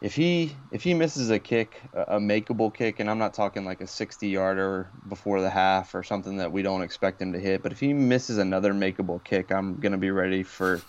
[0.01, 3.65] if he if he misses a kick, a, a makeable kick, and I'm not talking
[3.65, 7.39] like a 60 yarder before the half or something that we don't expect him to
[7.39, 10.83] hit, but if he misses another makeable kick, I'm gonna be ready for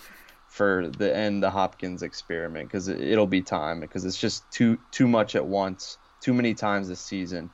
[0.47, 4.77] for the end the Hopkins experiment because it, will be time because it's just too
[4.91, 7.49] too much at once, too many times this season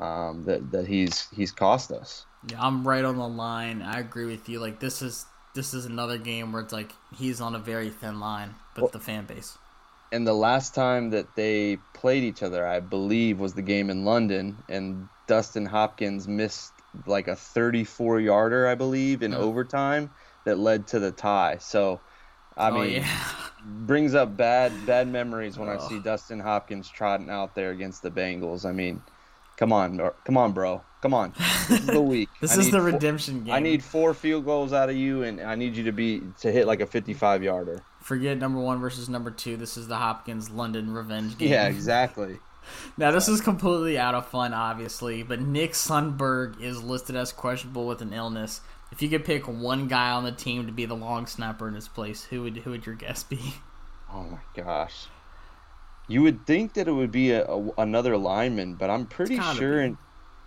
[0.00, 2.26] um, that that he's he's cost us.
[2.50, 3.82] Yeah, I'm right on the line.
[3.82, 4.58] I agree with you.
[4.58, 8.18] Like this is this is another game where it's like he's on a very thin
[8.18, 9.58] line with well, the fan base
[10.12, 14.04] and the last time that they played each other, I believe, was the game in
[14.04, 16.72] London, and Dustin Hopkins missed
[17.06, 20.10] like a 34 yarder, I believe, in overtime
[20.44, 21.58] that led to the tie.
[21.58, 22.00] So,
[22.56, 23.32] I oh, mean, yeah.
[23.64, 25.72] brings up bad bad memories when oh.
[25.72, 28.64] I see Dustin Hopkins trotting out there against the Bengals.
[28.64, 29.02] I mean,
[29.56, 30.82] come on, come on, bro.
[31.00, 31.32] Come on.
[31.68, 32.28] This is the week.
[32.40, 33.54] this is the redemption four, game.
[33.54, 36.50] I need four field goals out of you, and I need you to be to
[36.50, 37.82] hit like a 55 yarder.
[38.08, 39.58] Forget number one versus number two.
[39.58, 41.50] This is the Hopkins London revenge game.
[41.50, 42.38] Yeah, exactly.
[42.96, 47.86] now this is completely out of fun, obviously, but Nick Sundberg is listed as questionable
[47.86, 48.62] with an illness.
[48.90, 51.74] If you could pick one guy on the team to be the long snapper in
[51.74, 53.38] his place, who would who would your guess be?
[54.10, 55.08] Oh my gosh.
[56.08, 59.82] You would think that it would be a, a another lineman, but I'm pretty sure
[59.82, 59.98] in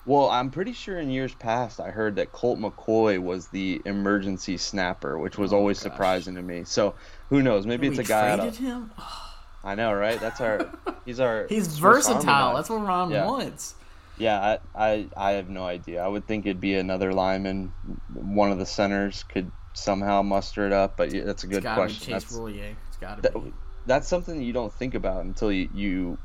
[0.06, 4.58] well, I'm pretty sure in years past I heard that Colt McCoy was the emergency
[4.58, 5.92] snapper, which was oh, always gosh.
[5.92, 6.64] surprising to me.
[6.64, 6.96] So
[7.30, 7.66] who knows?
[7.68, 8.36] Maybe it's a guy.
[8.36, 8.92] Traded him.
[9.64, 10.20] I know, right?
[10.20, 10.72] That's our.
[11.06, 11.46] He's our.
[11.48, 12.56] he's versatile.
[12.56, 13.26] That's what Ron yeah.
[13.26, 13.76] wants.
[14.18, 16.04] Yeah, I, I I have no idea.
[16.04, 17.72] I would think it'd be another lineman.
[18.14, 22.14] One of the centers could somehow muster it up, but that's a good question.
[22.14, 23.54] Chase that's, It's got to that, be.
[23.88, 26.18] That's something you don't think about until you, you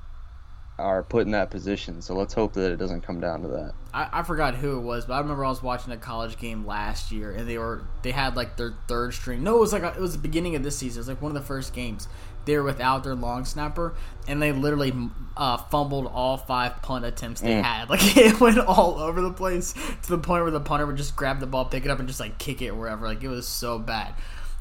[0.79, 2.03] are put in that position.
[2.03, 3.73] So let's hope that it doesn't come down to that.
[3.95, 6.67] I, I forgot who it was, but I remember I was watching a college game
[6.67, 9.43] last year, and they were they had like their third string.
[9.43, 10.99] No, it was like a, it was the beginning of this season.
[10.99, 12.09] It was like one of the first games.
[12.45, 13.95] They were without their long snapper,
[14.29, 14.93] and they literally
[15.37, 17.63] uh, fumbled all five punt attempts they mm.
[17.63, 17.89] had.
[17.97, 21.17] Like it went all over the place to the point where the punter would just
[21.17, 23.07] grab the ball, pick it up, and just like kick it wherever.
[23.07, 24.15] Like it was so bad.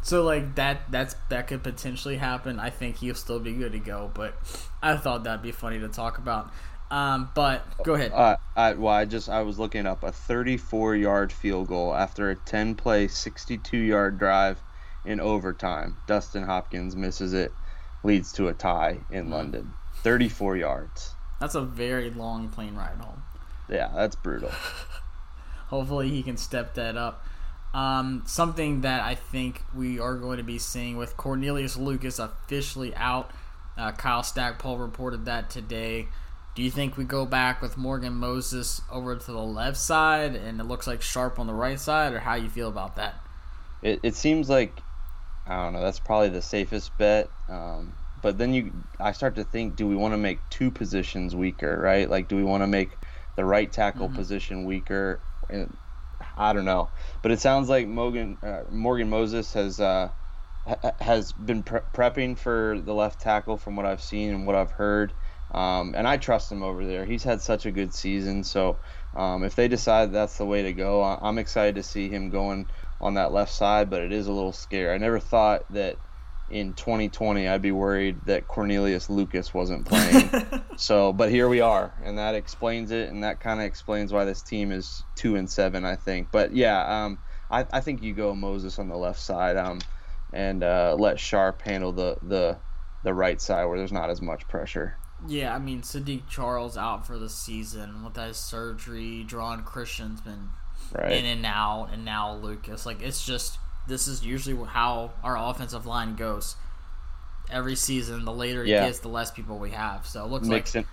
[0.06, 2.60] So like that that's that could potentially happen.
[2.60, 4.36] I think he'll still be good to go, but
[4.80, 6.52] I thought that'd be funny to talk about.
[6.92, 8.12] Um, but go ahead.
[8.12, 12.30] Uh, I, well, I just I was looking up a 34 yard field goal after
[12.30, 14.62] a 10 play, 62 yard drive
[15.06, 15.98] in overtime.
[16.06, 17.52] Dustin Hopkins misses it,
[18.04, 19.32] leads to a tie in mm.
[19.32, 19.74] London.
[20.04, 21.16] 34 yards.
[21.40, 23.24] That's a very long plane ride home.
[23.68, 24.52] Yeah, that's brutal.
[25.70, 27.26] Hopefully he can step that up.
[27.76, 32.96] Um, something that I think we are going to be seeing with Cornelius Lucas officially
[32.96, 33.32] out.
[33.78, 36.08] Uh, Kyle Stackpole reported that today.
[36.56, 40.62] Do you think we go back with Morgan Moses over to the left side and
[40.62, 43.16] it looks like Sharpe on the right side, or how you feel about that?
[43.82, 44.72] It, it seems like
[45.46, 45.82] I don't know.
[45.82, 47.30] That's probably the safest bet.
[47.50, 51.36] Um, but then you, I start to think: Do we want to make two positions
[51.36, 51.78] weaker?
[51.78, 52.10] Right?
[52.10, 52.92] Like, do we want to make
[53.36, 54.16] the right tackle mm-hmm.
[54.16, 55.20] position weaker?
[56.38, 60.12] I don't know, but it sounds like Morgan uh, Morgan Moses has uh,
[60.68, 64.56] ha- has been pre- prepping for the left tackle from what I've seen and what
[64.56, 65.14] I've heard.
[65.52, 67.06] Um, and I trust him over there.
[67.06, 68.44] He's had such a good season.
[68.44, 68.82] So
[69.14, 72.70] um, if they decide that's the way to go, I'm excited to see him going
[73.02, 73.90] on that left side.
[73.90, 74.94] But it is a little scary.
[74.94, 76.02] I never thought that
[76.50, 80.30] in 2020 I'd be worried that Cornelius Lucas wasn't playing.
[80.78, 84.26] so, but here we are, and that explains it, and that kind of explains why
[84.26, 86.30] this team is two and seven, I think.
[86.32, 89.80] But yeah, um, I, I think you go Moses on the left side, um,
[90.34, 92.58] and uh, let Sharpe handle the the
[93.04, 94.98] the right side where there's not as much pressure.
[95.28, 99.26] Yeah, I mean Saahdiq Charles out for the season with that surgery.
[99.28, 100.50] Geron Christian's been
[100.92, 101.12] right.
[101.12, 102.86] in and out, and now Lucas.
[102.86, 106.56] Like it's just this is usually how our offensive line goes.
[107.52, 108.88] Every season, the later it yeah.
[108.88, 110.08] gets, the less people we have.
[110.08, 110.86] So it looks mix like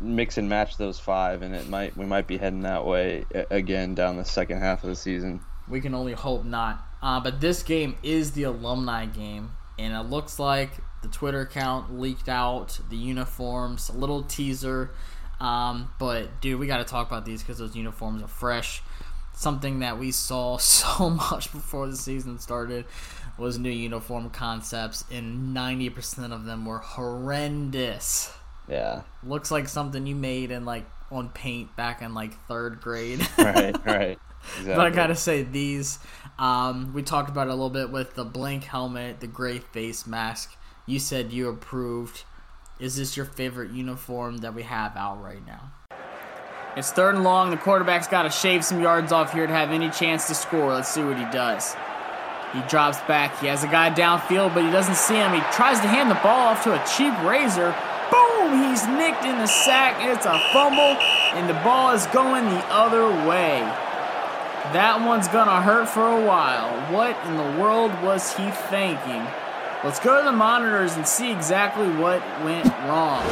[0.00, 3.24] and, mix and match those five, and it might we might be heading that way
[3.50, 5.40] again down the second half of the season.
[5.68, 6.84] We can only hope not.
[7.00, 10.70] Uh, but this game is the alumni game, and it looks like
[11.02, 14.90] the Twitter account leaked out the uniforms, a little teaser.
[15.40, 18.82] Um, but dude, we got to talk about these because those uniforms are fresh.
[19.38, 22.86] Something that we saw so much before the season started
[23.38, 28.32] was new uniform concepts, and 90% of them were horrendous.
[28.68, 29.02] Yeah.
[29.22, 33.20] Looks like something you made in like on paint back in like third grade.
[33.38, 34.18] right, right.
[34.58, 34.74] Exactly.
[34.74, 36.00] But I gotta say these.
[36.38, 40.04] Um, we talked about it a little bit with the blank helmet, the gray face
[40.04, 40.56] mask.
[40.84, 42.24] You said you approved.
[42.80, 45.72] Is this your favorite uniform that we have out right now?
[46.78, 47.50] It's third and long.
[47.50, 50.74] The quarterback's got to shave some yards off here to have any chance to score.
[50.74, 51.74] Let's see what he does.
[52.52, 53.36] He drops back.
[53.40, 55.32] He has a guy downfield, but he doesn't see him.
[55.32, 57.74] He tries to hand the ball off to a cheap razor.
[58.12, 58.70] Boom!
[58.70, 59.96] He's nicked in the sack.
[59.98, 60.94] It's a fumble,
[61.34, 63.58] and the ball is going the other way.
[64.70, 66.70] That one's gonna hurt for a while.
[66.94, 69.26] What in the world was he thinking?
[69.84, 73.24] Let's go to the monitors and see exactly what went wrong.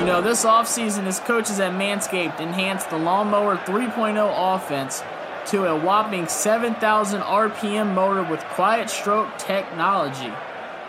[0.00, 5.00] You know, this offseason, his coaches at Manscaped enhanced the Lawnmower 3.0 offense
[5.46, 10.32] to a whopping 7,000 RPM motor with quiet stroke technology.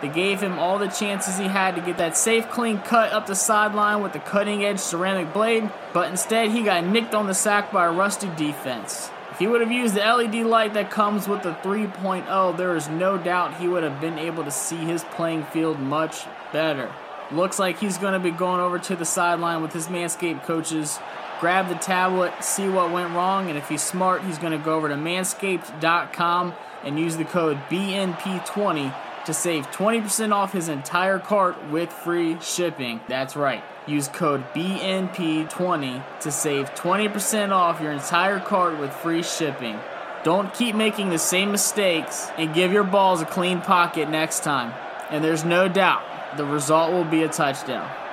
[0.02, 3.28] They gave him all the chances he had to get that safe, clean cut up
[3.28, 7.34] the sideline with the cutting edge ceramic blade, but instead he got nicked on the
[7.34, 9.10] sack by a rusty defense.
[9.34, 12.88] If he would have used the LED light that comes with the 3.0, there is
[12.88, 16.92] no doubt he would have been able to see his playing field much better.
[17.32, 21.00] Looks like he's going to be going over to the sideline with his Manscaped coaches,
[21.40, 24.76] grab the tablet, see what went wrong, and if he's smart, he's going to go
[24.76, 28.94] over to manscaped.com and use the code BNP20
[29.26, 33.00] to save 20% off his entire cart with free shipping.
[33.08, 33.62] That's right.
[33.86, 39.78] Use code BNP20 to save 20% off your entire cart with free shipping.
[40.24, 44.72] Don't keep making the same mistakes and give your balls a clean pocket next time.
[45.10, 46.02] And there's no doubt
[46.36, 48.03] the result will be a touchdown.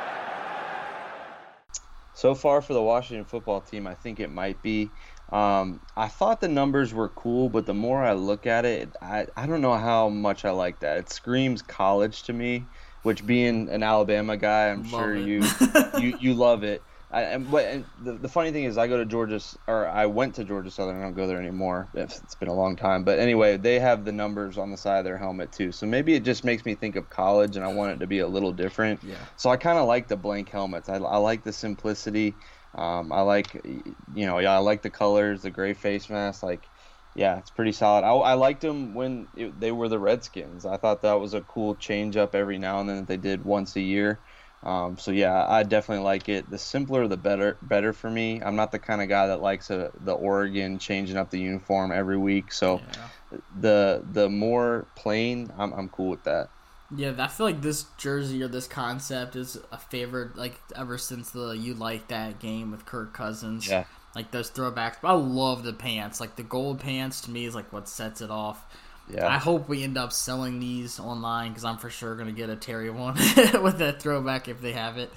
[2.21, 4.91] So far for the Washington football team, I think it might be.
[5.31, 9.25] Um, I thought the numbers were cool, but the more I look at it, I,
[9.35, 10.97] I don't know how much I like that.
[10.97, 12.67] It screams college to me
[13.03, 15.43] which being an Alabama guy, I'm love sure you
[15.97, 16.83] you you love it.
[17.13, 20.05] I, and, but and the, the funny thing is, I go to Georgia, or I
[20.05, 20.97] went to Georgia Southern.
[20.97, 21.89] I don't go there anymore.
[21.93, 23.03] It's been a long time.
[23.03, 25.73] But anyway, they have the numbers on the side of their helmet too.
[25.73, 28.19] So maybe it just makes me think of college, and I want it to be
[28.19, 29.03] a little different.
[29.03, 29.25] Yeah.
[29.35, 30.87] So I kind of like the blank helmets.
[30.87, 32.39] I, I like the simplicity.
[32.73, 36.43] Um, I like, you know, yeah, I like the colors, the gray face mask.
[36.43, 36.69] Like,
[37.13, 38.05] yeah, it's pretty solid.
[38.05, 40.65] I, I liked them when it, they were the Redskins.
[40.65, 43.43] I thought that was a cool change up every now and then that they did
[43.43, 44.23] once a year.
[44.63, 46.49] Um, so yeah, I definitely like it.
[46.49, 47.57] The simpler, the better.
[47.61, 48.41] Better for me.
[48.41, 51.91] I'm not the kind of guy that likes a, the Oregon changing up the uniform
[51.91, 52.51] every week.
[52.51, 52.79] So
[53.31, 53.37] yeah.
[53.59, 56.49] the the more plain, I'm I'm cool with that.
[56.95, 61.31] Yeah, I feel like this jersey or this concept is a favorite like ever since
[61.31, 63.67] the you like that game with Kirk Cousins.
[63.67, 64.97] Yeah like those throwbacks.
[65.01, 66.19] But I love the pants.
[66.19, 68.65] Like the gold pants to me is like what sets it off.
[69.13, 69.27] Yeah.
[69.27, 72.55] I hope we end up selling these online because I'm for sure gonna get a
[72.55, 73.15] Terry one
[73.61, 75.11] with that throwback if they have it.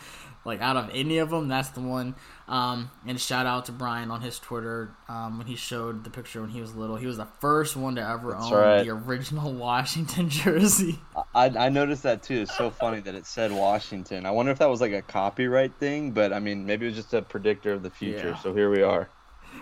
[0.44, 2.14] Like out of any of them, that's the one.
[2.48, 6.42] Um, and shout out to Brian on his Twitter um, when he showed the picture
[6.42, 6.96] when he was little.
[6.96, 8.84] He was the first one to ever that's own right.
[8.84, 10.98] the original Washington jersey.
[11.34, 12.42] I, I noticed that too.
[12.42, 14.26] It's so funny that it said Washington.
[14.26, 16.96] I wonder if that was like a copyright thing, but I mean, maybe it was
[16.96, 18.30] just a predictor of the future.
[18.30, 18.38] Yeah.
[18.38, 19.08] So here we are.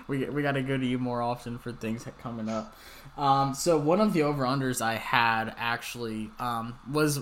[0.09, 2.75] We, we got to go to you more often for things coming up.
[3.16, 7.20] Um, so one of the over unders I had actually um, was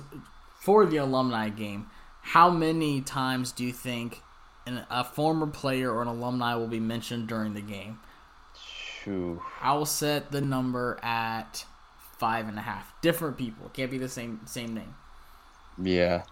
[0.61, 1.87] for the alumni game.
[2.23, 4.23] How many times do you think
[4.67, 7.99] an, a former player or an alumni will be mentioned during the game.
[9.03, 9.43] Shoo.
[9.61, 11.65] I will set the number at
[12.19, 12.93] five and a half.
[13.01, 13.67] Different people.
[13.67, 14.95] It can't be the same same name.
[15.83, 16.25] Yeah.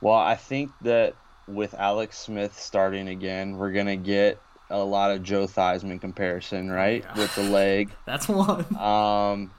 [0.00, 1.14] Well, I think that
[1.46, 4.40] with Alex Smith starting again, we're gonna get
[4.72, 7.04] a lot of Joe Theismann comparison, right?
[7.04, 7.18] Yeah.
[7.20, 7.90] With the leg.
[8.06, 8.64] That's one.
[8.76, 9.50] Um,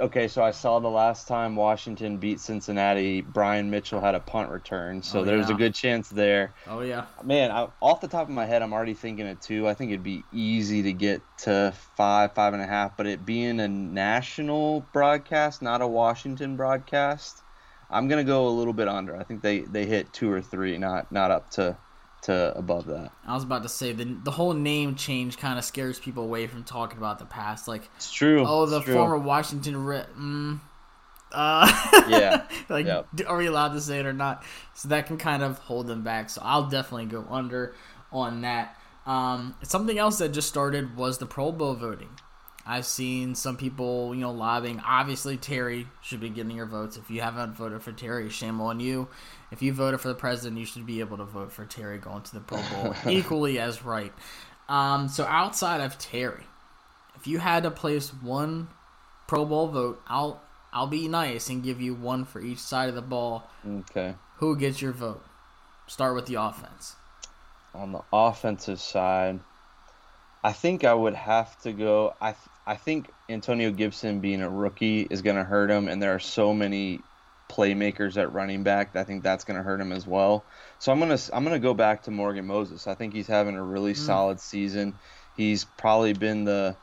[0.00, 4.50] okay, so I saw the last time Washington beat Cincinnati, Brian Mitchell had a punt
[4.50, 5.54] return, so Oh, there's yeah.
[5.54, 6.52] a good chance there.
[6.66, 7.06] Oh yeah.
[7.24, 9.68] Man, I, off the top of my head, I'm already thinking it too.
[9.68, 13.24] I think it'd be easy to get to five, five and a half, but it
[13.24, 17.42] being a national broadcast, not a Washington broadcast,
[17.90, 19.16] I'm gonna go a little bit under.
[19.16, 21.76] I think they, they hit two or three, not not up to
[22.22, 23.10] to above that.
[23.26, 26.46] I was about to say the the whole name change kind of scares people away
[26.46, 27.68] from talking about the past.
[27.68, 28.44] Like, It's true.
[28.46, 28.94] oh, the true.
[28.94, 29.84] former Washington.
[29.84, 30.60] Re- mm,
[31.32, 32.44] uh, Yeah.
[32.68, 33.06] like, Yep.
[33.26, 34.42] are we allowed to say it or not?
[34.74, 36.30] So that can kind of hold them back.
[36.30, 37.74] So I'll definitely go under
[38.12, 38.76] on that.
[39.06, 42.10] Um, something else that just started was the Pro Bowl voting.
[42.68, 44.78] I've seen some people, you know, lobbying.
[44.86, 46.98] Obviously, Terry should be getting your votes.
[46.98, 49.08] If you haven't voted for Terry, shame on you.
[49.50, 52.22] If you voted for the president, you should be able to vote for Terry going
[52.24, 54.12] to the Pro Bowl equally as right.
[54.68, 56.44] Um, so outside of Terry,
[57.16, 58.68] if you had to place one
[59.26, 62.94] Pro Bowl vote, I'll I'll be nice and give you one for each side of
[62.94, 63.50] the ball.
[63.66, 64.14] Okay.
[64.36, 65.24] Who gets your vote?
[65.86, 66.96] Start with the offense.
[67.74, 69.40] On the offensive side,
[70.42, 72.14] I think I would have to go.
[72.20, 76.02] I th- I think Antonio Gibson being a rookie is going to hurt him, and
[76.02, 77.00] there are so many
[77.48, 78.94] playmakers at running back.
[78.94, 80.44] I think that's going to hurt him as well.
[80.78, 82.86] So I'm gonna I'm gonna go back to Morgan Moses.
[82.86, 83.96] I think he's having a really mm.
[83.96, 84.94] solid season.
[85.36, 86.76] He's probably been the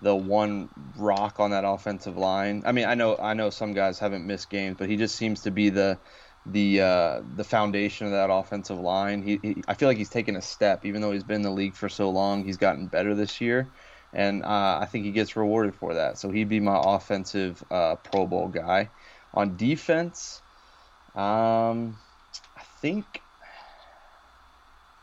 [0.00, 2.62] the one rock on that offensive line.
[2.66, 5.42] I mean, I know I know some guys haven't missed games, but he just seems
[5.42, 5.98] to be the
[6.44, 9.22] the uh, the foundation of that offensive line.
[9.22, 11.50] He, he I feel like he's taken a step, even though he's been in the
[11.50, 12.44] league for so long.
[12.44, 13.72] He's gotten better this year,
[14.12, 16.18] and uh, I think he gets rewarded for that.
[16.18, 18.90] So he'd be my offensive uh, Pro Bowl guy.
[19.34, 20.42] On defense,
[21.14, 21.98] um,
[22.56, 23.24] I think,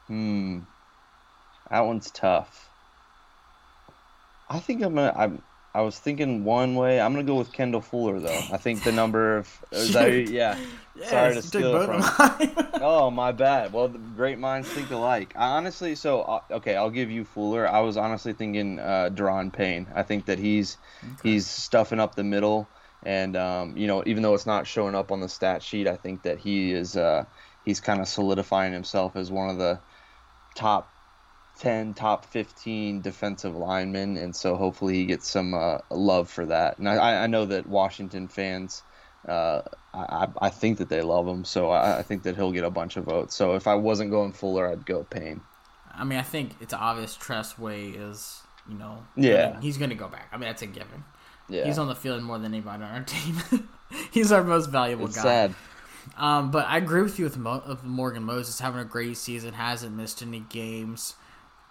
[0.07, 0.65] hmm,
[1.69, 2.71] that one's tough.
[4.49, 5.13] I think I'm gonna.
[5.15, 6.99] I'm, I was thinking one way.
[6.99, 8.41] I'm gonna go with Kendall Fuller though.
[8.51, 10.57] I think the number of is that- yeah.
[11.05, 12.65] Sorry to Yes, you took steal it from.
[12.81, 13.71] Oh my bad.
[13.73, 15.33] Well, the great minds think alike.
[15.35, 17.67] I honestly, so uh, okay, I'll give you Fuller.
[17.67, 19.87] I was honestly thinking uh, Da'Ron Payne.
[19.95, 20.77] I think that he's
[21.23, 22.67] he's stuffing up the middle,
[23.03, 25.95] and um, you know, even though it's not showing up on the stat sheet, I
[25.97, 27.25] think that he is uh,
[27.65, 29.79] he's kind of solidifying himself as one of the
[30.55, 30.89] top
[31.59, 36.77] 10, top 15 defensive linemen, and so hopefully he gets some uh, love for that.
[36.79, 38.81] And I, I know that Washington fans,
[39.27, 39.61] uh,
[39.93, 42.63] I, I I think that they love him, so I, I think that he'll get
[42.63, 43.35] a bunch of votes.
[43.35, 45.41] So if I wasn't going Fuller, I'd go Payne.
[45.93, 49.49] I mean, I think it's obvious Tress Way is, you know, Yeah.
[49.49, 50.29] gonna- he's going to go back.
[50.31, 51.03] I mean, that's a given.
[51.49, 53.35] Yeah, He's on the field more than anybody on our team.
[54.11, 55.23] he's our most valuable it's guy.
[55.23, 55.55] sad.
[56.15, 59.53] Um, but I agree with you with, Mo- with Morgan Moses having a great season.
[59.55, 61.15] Hasn't missed any games.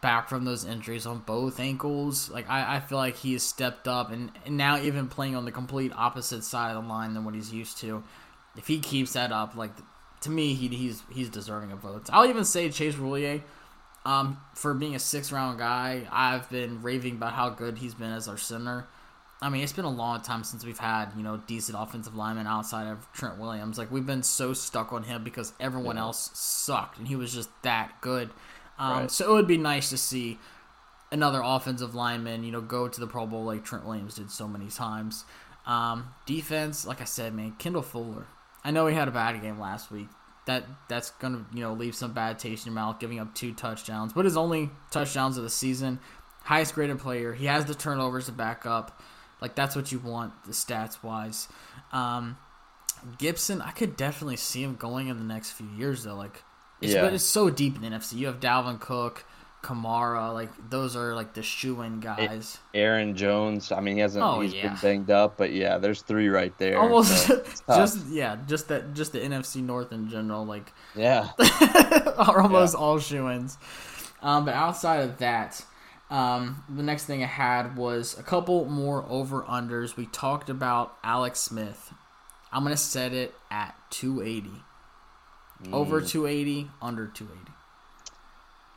[0.00, 2.30] Back from those injuries on both ankles.
[2.30, 5.44] Like I, I feel like he has stepped up and, and now even playing on
[5.44, 8.04] the complete opposite side of the line than what he's used to.
[8.56, 9.72] If he keeps that up, like
[10.20, 12.10] to me, he, he's he's deserving of votes.
[12.12, 13.42] I'll even say Chase Roullier,
[14.04, 16.06] um, for being a six round guy.
[16.12, 18.86] I've been raving about how good he's been as our center.
[19.42, 22.46] I mean, it's been a long time since we've had you know decent offensive linemen
[22.46, 23.78] outside of Trent Williams.
[23.78, 26.02] Like we've been so stuck on him because everyone Yeah.
[26.02, 28.30] else sucked, and he was just that good.
[28.78, 29.10] Um, Right.
[29.10, 30.38] So it would be nice to see
[31.10, 34.46] another offensive lineman, you know, go to the Pro Bowl like Trent Williams did so
[34.46, 35.24] many times.
[35.66, 38.26] Um, defense, like I said, man, Kendall Fuller.
[38.64, 40.08] I know he had a bad game last week.
[40.46, 43.52] That that's gonna you know leave some bad taste in your mouth, giving up two
[43.52, 46.00] touchdowns, but his only touchdowns of the season.
[46.44, 47.34] Highest graded player.
[47.34, 49.02] He has the turnovers to back up.
[49.42, 51.48] Like that's what you want, the stats wise.
[51.92, 52.38] Um,
[53.18, 56.16] Gibson, I could definitely see him going in the next few years though.
[56.16, 56.42] Like,
[56.80, 57.02] it's, Yeah.
[57.02, 58.14] but it's so deep in the NFC.
[58.14, 59.24] You have Dalvin Cook,
[59.62, 62.58] Kamara, like those are like the shoe in guys.
[62.74, 63.72] Aaron Jones.
[63.72, 64.24] I mean, he hasn't.
[64.24, 64.68] Oh, he's yeah.
[64.68, 66.78] been banged up, but yeah, there's three right there.
[66.78, 71.30] Almost so just yeah, just that just the NFC North in general, like yeah.
[72.18, 73.58] are almost all shoe ins.
[74.22, 75.64] Um, but outside of that,
[76.08, 79.96] um, the next thing I had was a couple more over unders.
[79.96, 81.92] We talked about Alex Smith.
[82.52, 84.62] I'm gonna set it at 280.
[85.72, 87.52] Over 280, under 280.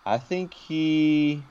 [0.06, 1.44] I think he.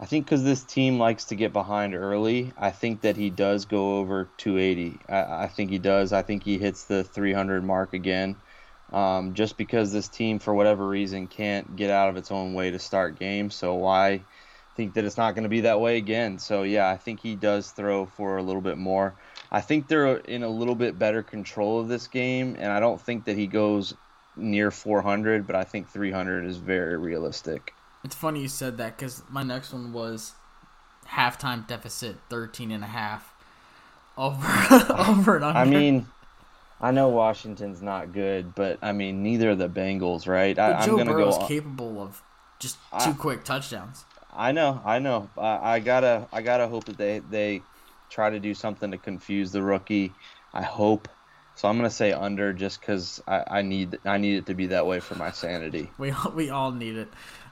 [0.00, 3.64] I think because this team likes to get behind early, I think that he does
[3.64, 4.98] go over 280.
[5.08, 6.12] I, I think he does.
[6.12, 8.36] I think he hits the 300 mark again.
[8.92, 12.70] Um, just because this team, for whatever reason, can't get out of its own way
[12.70, 13.54] to start games.
[13.54, 14.22] So why
[14.76, 16.38] think that it's not going to be that way again?
[16.38, 19.14] So yeah, I think he does throw for a little bit more.
[19.50, 23.00] I think they're in a little bit better control of this game, and I don't
[23.00, 23.94] think that he goes
[24.36, 27.72] near 400, but I think 300 is very realistic.
[28.04, 30.32] It's funny you said that because my next one was
[31.06, 33.32] halftime deficit 13 and a half
[34.18, 34.46] over
[34.94, 35.58] over and under.
[35.58, 36.06] I mean,
[36.80, 40.54] I know Washington's not good, but I mean neither are the Bengals, right?
[40.56, 41.46] but I, Joe am gonna Burrow's go.
[41.46, 42.22] capable of
[42.58, 44.04] just I- two quick touchdowns.
[44.30, 45.28] I know, I know.
[45.36, 47.62] I, I gotta, I gotta hope that they they
[48.10, 50.12] try to do something to confuse the rookie.
[50.52, 51.08] I hope.
[51.54, 54.66] So I'm gonna say under, just because I, I need I need it to be
[54.68, 55.90] that way for my sanity.
[55.98, 57.08] We all, we all need it.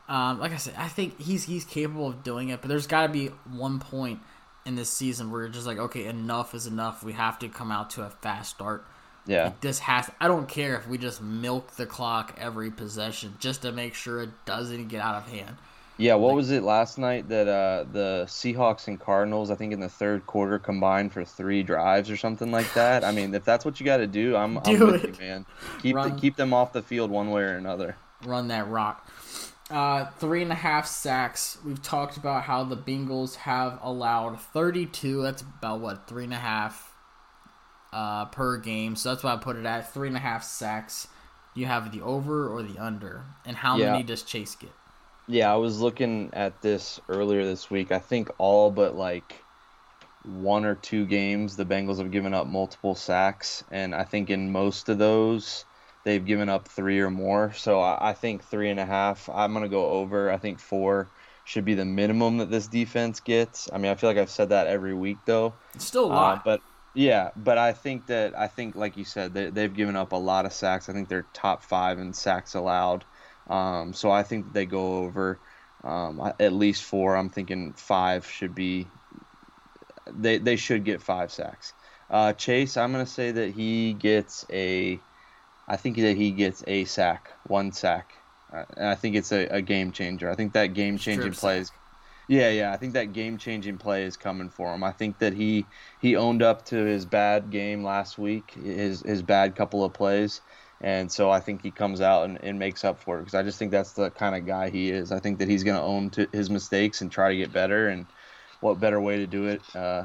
[0.08, 3.06] Um, like I said, I think he's he's capable of doing it, but there's got
[3.06, 4.20] to be one point
[4.64, 7.02] in this season where you're just like, okay, enough is enough.
[7.02, 8.84] We have to come out to a fast start.
[9.26, 10.08] Yeah, This has.
[10.20, 14.22] I don't care if we just milk the clock every possession just to make sure
[14.22, 15.56] it doesn't get out of hand.
[15.98, 16.14] Yeah.
[16.14, 19.88] What was it last night that uh, the Seahawks and Cardinals, I think in the
[19.88, 23.04] third quarter, combined for three drives or something like that?
[23.04, 25.20] I mean, if that's what you got to do, I'm, I'm Do with it.
[25.20, 25.46] you, man.
[25.82, 27.96] Keep the, keep them off the field one way or another.
[28.24, 29.10] run that rock.
[29.68, 31.58] Uh, three and a half sacks.
[31.64, 35.22] We've talked about how the Bengals have allowed 32.
[35.22, 36.92] That's about what three and a half
[37.92, 38.94] uh, per game.
[38.94, 41.08] So that's why I put it at three and a half sacks.
[41.54, 43.92] You have the over or the under, and how Yeah.
[43.92, 44.70] many does Chase get?
[45.28, 47.90] Yeah, I was looking at this earlier this week.
[47.92, 49.44] I think all but like
[50.24, 54.52] one or two games, the Bengals have given up multiple sacks, and I think in
[54.52, 55.64] most of those,
[56.04, 57.52] they've given up three or more.
[57.54, 59.28] So I, I think three and a half.
[59.28, 60.30] I'm gonna go over.
[60.30, 61.08] I think four
[61.44, 63.68] should be the minimum that this defense gets.
[63.72, 65.54] I mean, I feel like I've said that every week though.
[65.74, 66.44] It's still a Uh, lot.
[66.44, 66.60] but
[66.94, 70.16] yeah, but I think that I think like you said, they, they've given up a
[70.16, 70.88] lot of sacks.
[70.88, 73.04] I think they're top five in sacks allowed.
[73.48, 75.38] Um, so I think they go over
[75.84, 77.16] um, at least four.
[77.16, 78.86] I'm thinking five should be.
[80.12, 81.72] They they should get five sacks.
[82.10, 85.00] Uh, Chase, I'm gonna say that he gets a.
[85.68, 88.12] I think that he gets a sack, one sack,
[88.52, 90.30] uh, and I think it's a, a game changer.
[90.30, 91.72] I think that game changing play is
[92.28, 92.72] yeah, yeah.
[92.72, 94.82] I think that game changing play is coming for him.
[94.82, 95.64] I think that he
[96.00, 100.40] he owned up to his bad game last week, his his bad couple of plays,
[100.80, 103.42] and so I think he comes out and, and makes up for it because I
[103.42, 105.10] just think that's the kind of guy he is.
[105.10, 107.88] I think that he's going to own his mistakes and try to get better.
[107.88, 108.06] And
[108.60, 110.04] what better way to do it uh,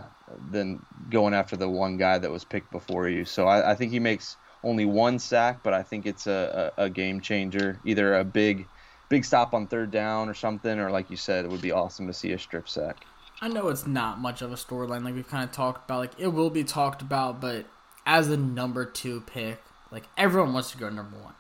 [0.50, 3.26] than going after the one guy that was picked before you?
[3.26, 6.84] So I, I think he makes only one sack, but I think it's a, a,
[6.86, 8.68] a game changer, either a big
[9.10, 12.08] big stop on third down or something, or like you said, it would be awesome
[12.08, 13.04] to see a strip sack.
[13.42, 16.00] I know it's not much of a storyline, like we've kind of talked about.
[16.00, 17.66] Like it will be talked about, but
[18.06, 19.62] as the number two pick,
[19.92, 21.34] like everyone wants to go number one.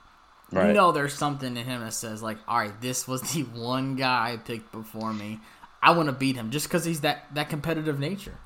[0.54, 3.96] You know, there's something in him that says, like, all right, this was the one
[3.96, 5.40] guy I picked before me.
[5.82, 8.38] I want to beat him just because he's that that competitive nature.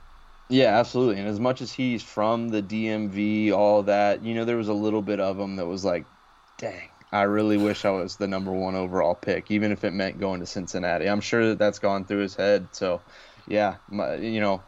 [0.49, 1.19] Yeah, absolutely.
[1.19, 4.73] And as much as he's from the DMV, all that, you know, there was a
[4.73, 6.05] little bit of him that was like,
[6.59, 10.19] dang, I really wish I was the number one overall pick, even if it meant
[10.19, 11.09] going to Cincinnati.
[11.09, 12.67] I'm sure that that's gone through his head.
[12.73, 13.01] So,
[13.47, 14.61] yeah, my, you know,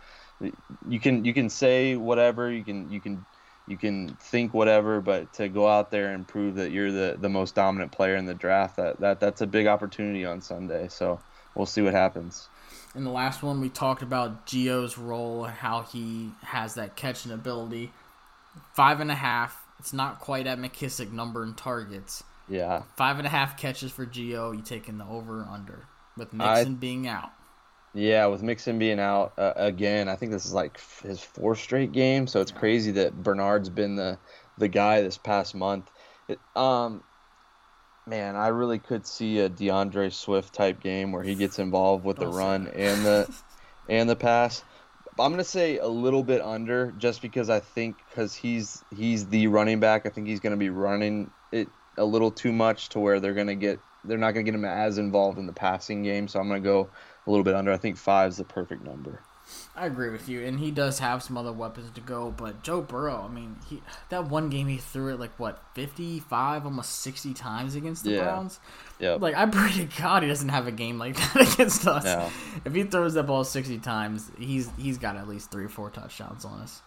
[0.89, 3.23] you can you can say whatever, you can you can
[3.67, 7.29] you can think whatever, but to go out there and prove that you're the, the
[7.29, 10.87] most dominant player in the draft, that, that that's a big opportunity on Sunday.
[10.87, 11.19] So
[11.53, 12.47] we'll see what happens.
[12.95, 17.91] In the last one, we talked about Gio's role how he has that catching ability.
[18.73, 19.63] Five and a half.
[19.79, 22.23] It's not quite at McKissic number in targets.
[22.49, 22.83] Yeah.
[22.95, 24.55] Five and a half catches for Gio.
[24.55, 27.31] You taking the over or under with I- being out.
[27.97, 31.57] Yeah, with Mixon being out uh, again, I think this is like f- his fourth
[31.57, 32.27] straight game.
[32.27, 34.19] So it's crazy that Bernard's been the
[34.55, 35.89] the guy this past month.
[36.27, 37.03] It, um,
[38.05, 42.17] man, I really could see a D'Andre Swift type game where he gets involved with
[42.17, 43.27] the run and the
[43.89, 44.63] and the pass.
[45.17, 49.47] I'm gonna say a little bit under, just because I think because he's he's the
[49.47, 50.05] running back.
[50.05, 53.55] I think he's gonna be running it a little too much to where they're gonna
[53.55, 56.27] get they're not gonna get him as involved in the passing game.
[56.27, 56.91] So I'm gonna go
[57.27, 57.71] a little bit under.
[57.71, 59.21] I think five is the perfect number.
[59.77, 62.31] I agree with you, and he does have some other weapons to go.
[62.35, 66.19] But Joe Burrow, I mean, he that one game he threw it like what fifty
[66.19, 68.23] five, almost sixty times against the Yeah.
[68.23, 68.59] Browns.
[68.99, 72.03] Yeah, Like I pray to God he doesn't have a game like that against us.
[72.03, 72.29] No.
[72.65, 75.91] If he throws that ball sixty times, he's he's got at least three or four
[75.91, 76.81] touchdowns on us.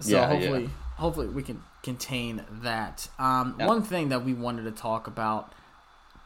[0.00, 0.68] So Yeah, hopefully, yeah.
[0.98, 3.08] hopefully we can contain that.
[3.18, 3.54] Um.
[3.58, 5.52] One thing that we wanted to talk about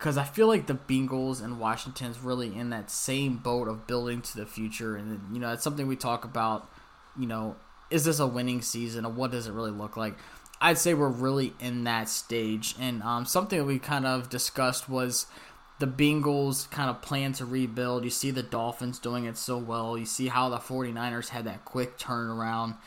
[0.00, 4.22] because I feel like the Bengals and Washington's really in that same boat of building
[4.22, 6.70] to the future, and you know it's something we talk about.
[7.18, 7.56] You know,
[7.90, 10.16] is this a winning season, or what does it really look like?
[10.58, 14.88] I'd say we're really in that stage, and um, something that we kind of discussed
[14.88, 15.26] was
[15.80, 18.04] the Bengals kind of plan to rebuild.
[18.04, 19.98] You see the Dolphins doing it so well.
[19.98, 22.78] You see how the 49ers had that quick turnaround.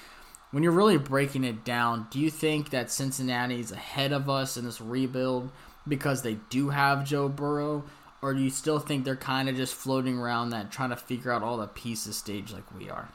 [0.50, 4.58] when you're really breaking it down, do you think that Cincinnati is ahead of us
[4.58, 5.52] in this rebuild
[5.88, 7.84] because they do have Joe Burrow?
[8.22, 11.32] Or do you still think they're kind of just floating around that, trying to figure
[11.32, 13.10] out all the pieces stage like we are?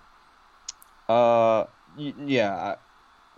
[1.09, 1.65] Uh,
[1.97, 2.77] yeah.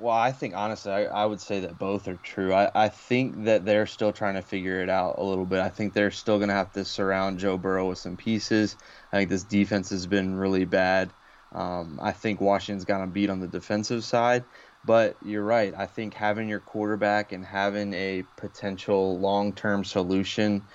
[0.01, 2.53] Well, I think honestly, I, I would say that both are true.
[2.53, 5.61] I, I think that they're still trying to figure it out a little bit.
[5.61, 8.77] I think they're still going to have to surround Joe Burrow with some pieces.
[9.13, 11.11] I think this defense has been really bad.
[11.53, 14.45] Um, I think Washington's got to beat on the defensive side.
[14.85, 15.75] But you're right.
[15.77, 20.69] I think having your quarterback and having a potential long term solution,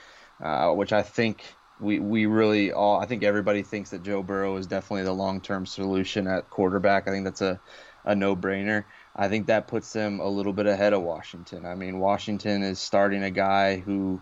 [0.43, 4.58] uh, which I think we, we really all, I think everybody thinks that Joe Burrow
[4.58, 7.08] is definitely the long term solution at quarterback.
[7.08, 7.60] I think that's a,
[8.06, 8.86] a no brainer.
[9.16, 11.66] I think that puts them a little bit ahead of Washington.
[11.66, 14.22] I mean, Washington is starting a guy who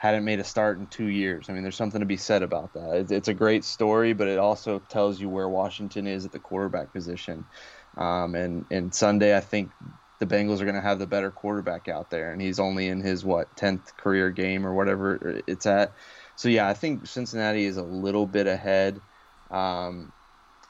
[0.00, 1.50] hadn't made a start in two years.
[1.50, 3.06] I mean, there's something to be said about that.
[3.10, 6.90] It's, a great story, but it also tells you where Washington is at the quarterback
[6.90, 7.44] position.
[7.96, 9.70] Um, and and Sunday, I think
[10.18, 13.00] the Bengals are going to have the better quarterback out there, and he's only in
[13.00, 15.92] his what tenth career game or whatever it's at.
[16.36, 19.00] So yeah, I think Cincinnati is a little bit ahead.
[19.50, 20.12] Um,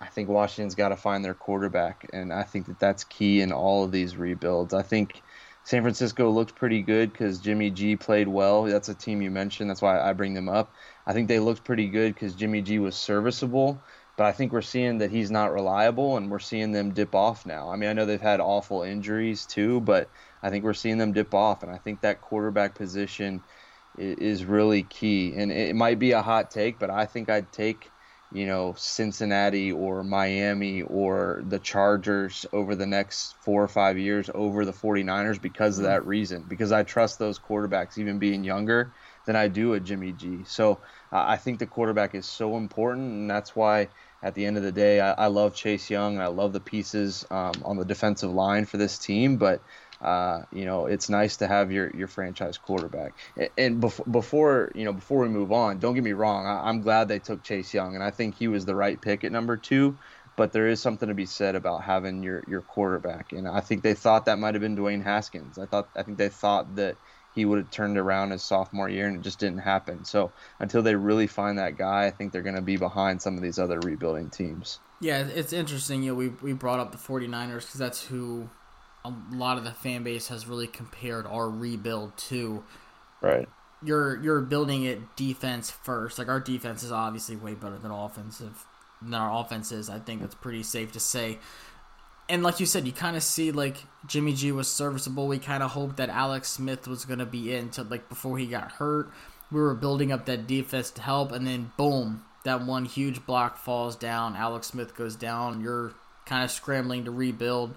[0.00, 3.52] I think Washington's got to find their quarterback, and I think that that's key in
[3.52, 4.72] all of these rebuilds.
[4.72, 5.22] I think
[5.64, 8.64] San Francisco looked pretty good because Jimmy G played well.
[8.64, 9.68] That's a team you mentioned.
[9.68, 10.72] That's why I bring them up.
[11.06, 13.80] I think they looked pretty good because Jimmy G was serviceable,
[14.20, 17.46] but I think we're seeing that he's not reliable, and we're seeing them dip off
[17.46, 17.70] now.
[17.70, 20.10] I mean, I know they've had awful injuries too, but
[20.42, 23.42] I think we're seeing them dip off, and I think that quarterback position
[23.96, 25.32] is really key.
[25.34, 27.90] And it might be a hot take, but I think I'd take
[28.32, 34.30] you know, Cincinnati or Miami or the Chargers over the next four or five years
[34.32, 35.92] over the 49ers because of mm-hmm.
[35.92, 36.44] that reason.
[36.48, 38.92] Because I trust those quarterbacks, even being younger,
[39.26, 40.40] than I do a Jimmy G.
[40.44, 40.78] So
[41.12, 43.88] uh, I think the quarterback is so important, and that's why
[44.22, 46.60] at the end of the day, I, I love Chase Young and I love the
[46.60, 49.38] pieces um, on the defensive line for this team.
[49.38, 49.64] But
[50.00, 53.16] uh, you know, it's nice to have your, your franchise quarterback.
[53.58, 56.46] And, bef- before you know, before we move on, don't get me wrong.
[56.46, 59.24] I- I'm glad they took Chase Young, and I think he was the right pick
[59.24, 59.98] at number two.
[60.36, 63.82] But there is something to be said about having your, your quarterback, and I think
[63.82, 65.58] they thought that might have been Dwayne Haskins.
[65.58, 66.98] I thought I think they thought that
[67.34, 70.04] he would have turned around his sophomore year, and it just didn't happen.
[70.04, 73.36] So until they really find that guy, I think they're going to be behind some
[73.36, 74.80] of these other rebuilding teams.
[75.00, 76.02] Yeah, it's interesting.
[76.02, 78.50] You know, we we brought up the 49ers because that's who
[79.04, 82.62] a lot of the fan base has really compared our rebuild to.
[83.20, 83.48] Right.
[83.82, 86.18] You're you're building it defense first.
[86.18, 88.66] Like our defense is obviously way better than offensive
[89.00, 89.88] than our offense is.
[89.88, 91.38] I think that's pretty safe to say.
[92.30, 93.76] And like you said, you kind of see like
[94.06, 95.26] Jimmy G was serviceable.
[95.26, 98.46] We kind of hoped that Alex Smith was gonna be in to like before he
[98.46, 99.10] got hurt.
[99.50, 103.58] We were building up that defense to help, and then boom, that one huge block
[103.58, 104.36] falls down.
[104.36, 105.60] Alex Smith goes down.
[105.60, 105.92] You're
[106.24, 107.74] kind of scrambling to rebuild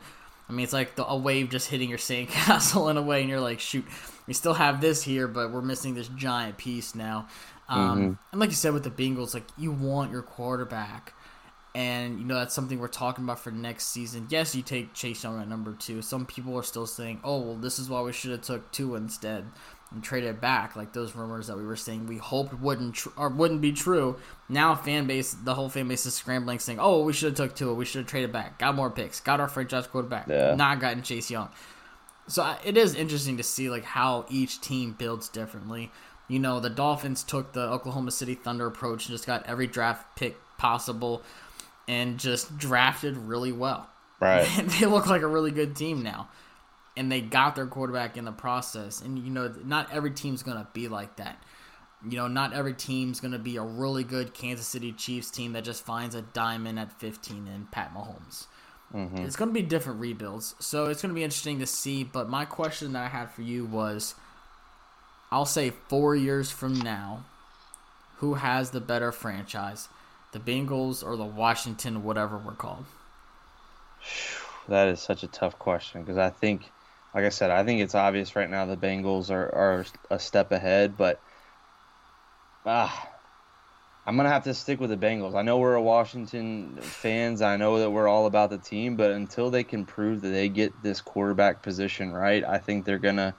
[0.47, 3.29] I mean, it's like the, a wave just hitting your sandcastle in a way, and
[3.29, 3.85] you're like, shoot,
[4.27, 7.27] we still have this here, but we're missing this giant piece now.
[7.69, 8.13] Um, mm-hmm.
[8.31, 11.13] And like you said with the Bengals, like you want your quarterback,
[11.75, 14.27] and you know that's something we're talking about for next season.
[14.29, 16.01] Yes, you take Chase Young at number two.
[16.01, 18.95] Some people are still saying, "Oh, well, this is why we should have took two
[18.95, 19.45] instead."
[19.93, 23.29] and traded back, like those rumors that we were saying we hoped wouldn't tr- or
[23.29, 24.17] wouldn't be true.
[24.49, 27.55] Now fan base, the whole fan base is scrambling, saying, "Oh, we should have took
[27.55, 27.73] two.
[27.73, 28.57] We should have traded back.
[28.59, 29.19] Got more picks.
[29.19, 30.27] Got our franchise quarterback.
[30.27, 30.55] Yeah.
[30.55, 31.49] Not gotten Chase Young."
[32.27, 35.91] So it is interesting to see like how each team builds differently.
[36.27, 40.15] You know, the Dolphins took the Oklahoma City Thunder approach and just got every draft
[40.15, 41.21] pick possible,
[41.87, 43.89] and just drafted really well.
[44.19, 44.47] Right.
[44.79, 46.29] they look like a really good team now
[46.95, 49.01] and they got their quarterback in the process.
[49.01, 51.41] And you know, not every team's gonna be like that.
[52.07, 55.63] You know, not every team's gonna be a really good Kansas City Chiefs team that
[55.63, 58.47] just finds a diamond at 15 in Pat Mahomes.
[58.93, 59.17] Mm-hmm.
[59.17, 62.03] It's gonna be different rebuilds, so it's gonna be interesting to see.
[62.03, 64.15] But my question that I had for you was,
[65.31, 67.25] I'll say four years from now,
[68.17, 69.89] who has the better franchise,
[70.33, 72.85] the Bengals or the Washington, whatever we're called?
[74.67, 76.69] That is such a tough question because I think
[77.13, 80.51] like I said, I think it's obvious right now the Bengals are, are a step
[80.51, 81.19] ahead, but
[82.65, 83.09] ah,
[84.05, 85.35] I'm gonna have to stick with the Bengals.
[85.35, 87.41] I know we're a Washington fans.
[87.41, 90.49] I know that we're all about the team, but until they can prove that they
[90.49, 93.35] get this quarterback position right, I think they're gonna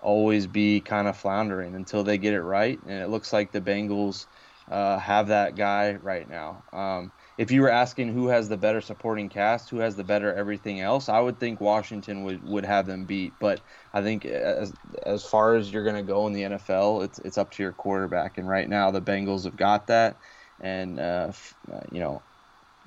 [0.00, 2.80] always be kind of floundering until they get it right.
[2.86, 4.26] And it looks like the Bengals
[4.68, 6.64] uh, have that guy right now.
[6.72, 10.32] Um, if you were asking who has the better supporting cast, who has the better
[10.34, 13.38] everything else, I would think Washington would, would have them beat.
[13.38, 17.18] But I think as as far as you're going to go in the NFL, it's
[17.18, 18.38] it's up to your quarterback.
[18.38, 20.20] And right now, the Bengals have got that.
[20.60, 21.32] And uh,
[21.72, 22.24] uh, you know,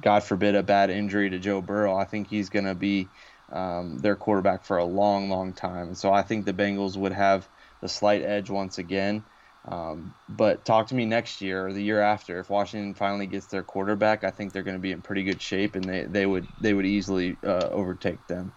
[0.02, 3.12] God forbid, a bad injury to Joe Burrow, I think he's going to be
[3.52, 5.88] um, their quarterback for a long, long time.
[5.88, 7.50] And so I think the Bengals would have
[7.82, 9.26] the slight edge once again.
[9.68, 12.40] Um, but talk to me next year or the year after.
[12.40, 15.42] If Washington finally gets their quarterback, I think they're going to be in pretty good
[15.42, 18.54] shape, and they, they would they would easily uh, overtake them.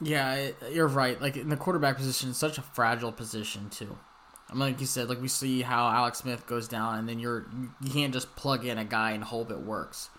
[0.00, 1.20] Yeah, you're right.
[1.20, 3.98] Like in the quarterback position, it's such a fragile position too.
[4.48, 7.18] I mean, like you said, like we see how Alex Smith goes down, and then
[7.18, 7.46] you're
[7.80, 10.10] you can't just plug in a guy and hope it works.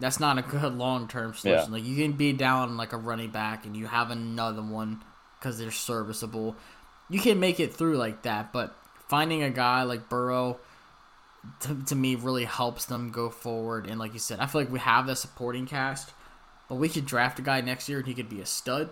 [0.00, 1.72] That's not a good long term solution.
[1.72, 1.78] Yeah.
[1.78, 5.04] Like you can be down like a running back, and you have another one
[5.38, 6.56] because they're serviceable.
[7.08, 8.76] You can make it through like that, but
[9.08, 10.58] finding a guy like Burrow
[11.60, 13.86] to, to me really helps them go forward.
[13.86, 16.12] And like you said, I feel like we have the supporting cast,
[16.68, 18.90] but we could draft a guy next year and he could be a stud,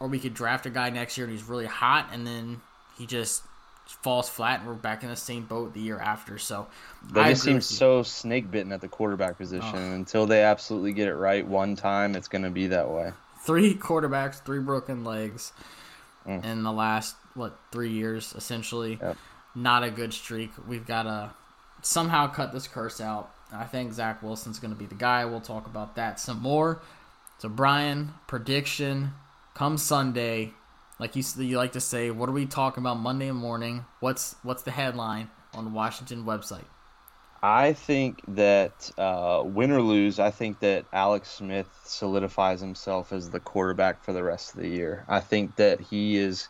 [0.00, 2.60] or we could draft a guy next year and he's really hot, and then
[2.96, 3.42] he just
[3.86, 6.38] falls flat and we're back in the same boat the year after.
[6.38, 6.66] So
[7.12, 9.74] they just seem so snake bitten at the quarterback position.
[9.74, 9.94] Oh.
[9.94, 13.12] Until they absolutely get it right one time, it's going to be that way.
[13.40, 15.52] Three quarterbacks, three broken legs
[16.26, 16.44] mm.
[16.44, 18.98] in the last what three years essentially.
[19.00, 19.16] Yep.
[19.54, 20.50] Not a good streak.
[20.66, 21.30] We've got to
[21.82, 23.32] somehow cut this curse out.
[23.52, 25.24] I think Zach Wilson's going to be the guy.
[25.24, 26.82] We'll talk about that some more.
[27.38, 29.12] So Brian, prediction
[29.54, 30.52] come Sunday.
[30.98, 33.84] Like you, you like to say, what are we talking about Monday morning?
[34.00, 36.64] What's what's the headline on the Washington website?
[37.42, 43.30] I think that uh, win or lose, I think that Alex Smith solidifies himself as
[43.30, 45.04] the quarterback for the rest of the year.
[45.08, 46.48] I think that he is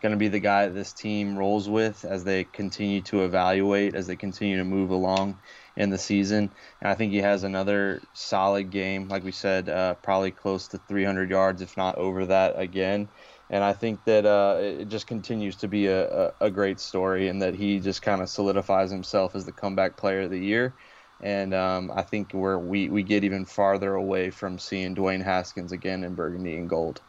[0.00, 3.94] going to be the guy that this team rolls with as they continue to evaluate,
[3.94, 5.40] as they continue to move along
[5.76, 6.54] in the season.
[6.80, 10.78] And I think he has another solid game, like we said, uh, probably close to
[10.78, 13.10] 300 yards, if not over that again.
[13.48, 17.28] And I think that uh, it just continues to be a, a, a great story,
[17.28, 20.76] and that he just kind of solidifies himself as the comeback player of the year.
[21.20, 25.72] And um, I think where we, we get even farther away from seeing Dwayne Haskins
[25.72, 27.02] again in burgundy and gold.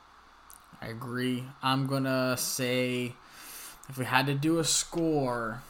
[0.82, 1.43] I agree.
[1.61, 3.13] I'm gonna say
[3.89, 5.61] if we had to do a score,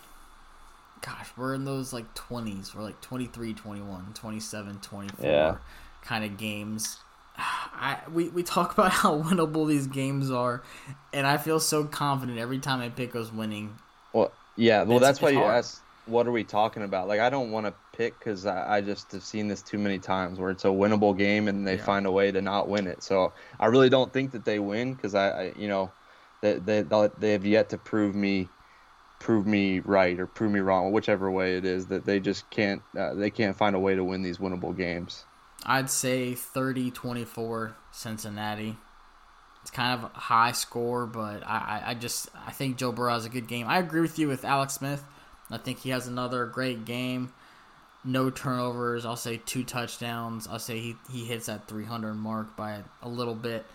[1.01, 2.75] gosh, we're in those like 20s.
[2.75, 5.55] We're like 23, 21, 27, 24 yeah.
[6.03, 6.97] kind of games.
[7.37, 10.63] I we, we talk about how winnable these games are,
[11.13, 13.77] and I feel so confident every time I pick us winning.
[14.13, 17.07] Well, yeah, well, it's, that's why you asked, what are we talking about?
[17.07, 19.99] Like, I don't want to pick because I, I, just have seen this too many
[19.99, 21.83] times where it's a winnable game and they yeah.
[21.83, 23.03] find a way to not win it.
[23.03, 25.91] So I really don't think that they win because I, I, you know,
[26.41, 28.49] they, they they have yet to prove me
[29.19, 32.81] prove me right or prove me wrong, whichever way it is that they just can't
[32.97, 35.25] uh, they can't find a way to win these winnable games.
[35.65, 38.77] I'd say 30-24 Cincinnati.
[39.63, 43.25] It's kind of a high score, but I, I just I think Joe Burrow has
[43.25, 43.67] a good game.
[43.67, 45.03] I agree with you with Alex Smith.
[45.49, 47.33] I think he has another great game.
[48.03, 49.05] No turnovers.
[49.05, 50.47] I'll say two touchdowns.
[50.47, 53.65] I'll say he, he hits that 300 mark by a little bit.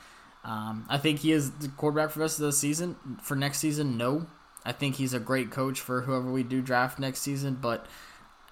[0.45, 2.97] Um, I think he is the quarterback for the rest of the season.
[3.23, 4.27] For next season, no.
[4.65, 7.87] I think he's a great coach for whoever we do draft next season, but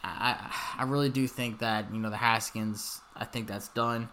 [0.02, 3.00] I I really do think that you know the Haskins.
[3.14, 4.08] I think that's done.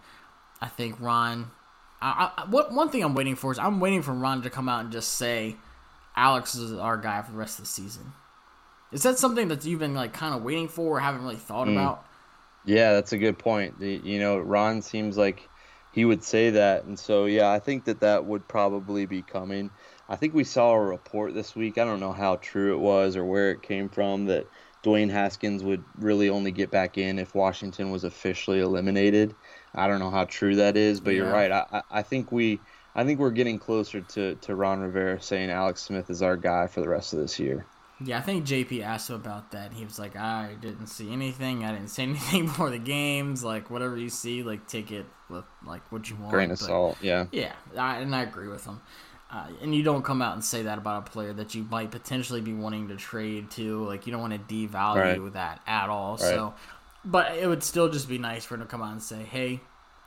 [0.62, 1.52] I think Ron.
[2.00, 4.70] I, I, what one thing I'm waiting for is I'm waiting for Ron to come
[4.70, 5.56] out and just say
[6.16, 8.14] Alex is our guy for the rest of the season.
[8.92, 11.68] Is that something that you've been like kind of waiting for or haven't really thought
[11.68, 11.74] mm.
[11.74, 12.06] about?
[12.66, 13.82] Yeah, that's a good point.
[13.82, 15.48] You know, Ron seems like
[15.94, 19.72] he would say that, and so yeah, I think that that would probably be coming.
[20.10, 21.78] I think we saw a report this week.
[21.78, 24.48] I don't know how true it was or where it came from that
[24.84, 29.36] Dwayne Haskins would really only get back in if Washington was officially eliminated.
[29.76, 31.18] I don't know how true that is, but yeah.
[31.18, 31.52] you're right.
[31.52, 32.60] I, I think we
[32.96, 36.68] I think we're getting closer to, to Ron Rivera saying Alex Smith is our guy
[36.68, 37.66] for the rest of this year.
[38.04, 39.74] Yeah, I think JP asked him about that.
[39.74, 41.64] He was like, I didn't see anything.
[41.64, 43.44] I didn't say anything before the games.
[43.44, 46.32] Like, whatever you see, like, take it with, like, what you want.
[46.32, 47.26] Grain of but, salt, yeah.
[47.32, 48.82] Yeah, I, and I agree with him.
[49.30, 51.92] Uh, and you don't come out and say that about a player that you might
[51.92, 53.86] potentially be wanting to trade to.
[53.86, 55.34] Like, you don't want to devalue right.
[55.34, 56.12] that at all.
[56.12, 56.20] Right.
[56.20, 56.54] So,
[57.04, 59.60] but it would still just be nice for him to come out and say, hey,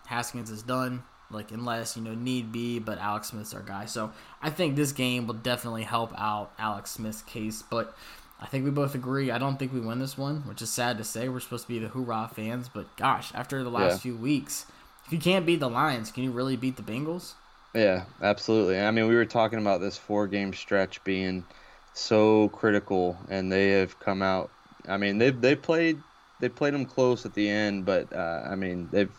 [0.06, 2.78] Haskins is done like unless you know need be.
[2.78, 4.12] But Alex Smith's our guy, so
[4.42, 7.62] I think this game will definitely help out Alex Smith's case.
[7.62, 7.96] But
[8.40, 9.30] I think we both agree.
[9.30, 11.28] I don't think we win this one, which is sad to say.
[11.28, 13.98] We're supposed to be the hoorah fans, but gosh, after the last yeah.
[13.98, 14.66] few weeks,
[15.06, 17.34] if you can't beat the Lions, can you really beat the Bengals?
[17.74, 18.80] Yeah, absolutely.
[18.80, 21.44] I mean, we were talking about this four game stretch being
[21.92, 24.50] so critical, and they have come out.
[24.88, 26.00] I mean, they've they played
[26.40, 29.12] they played them close at the end, but uh, I mean they've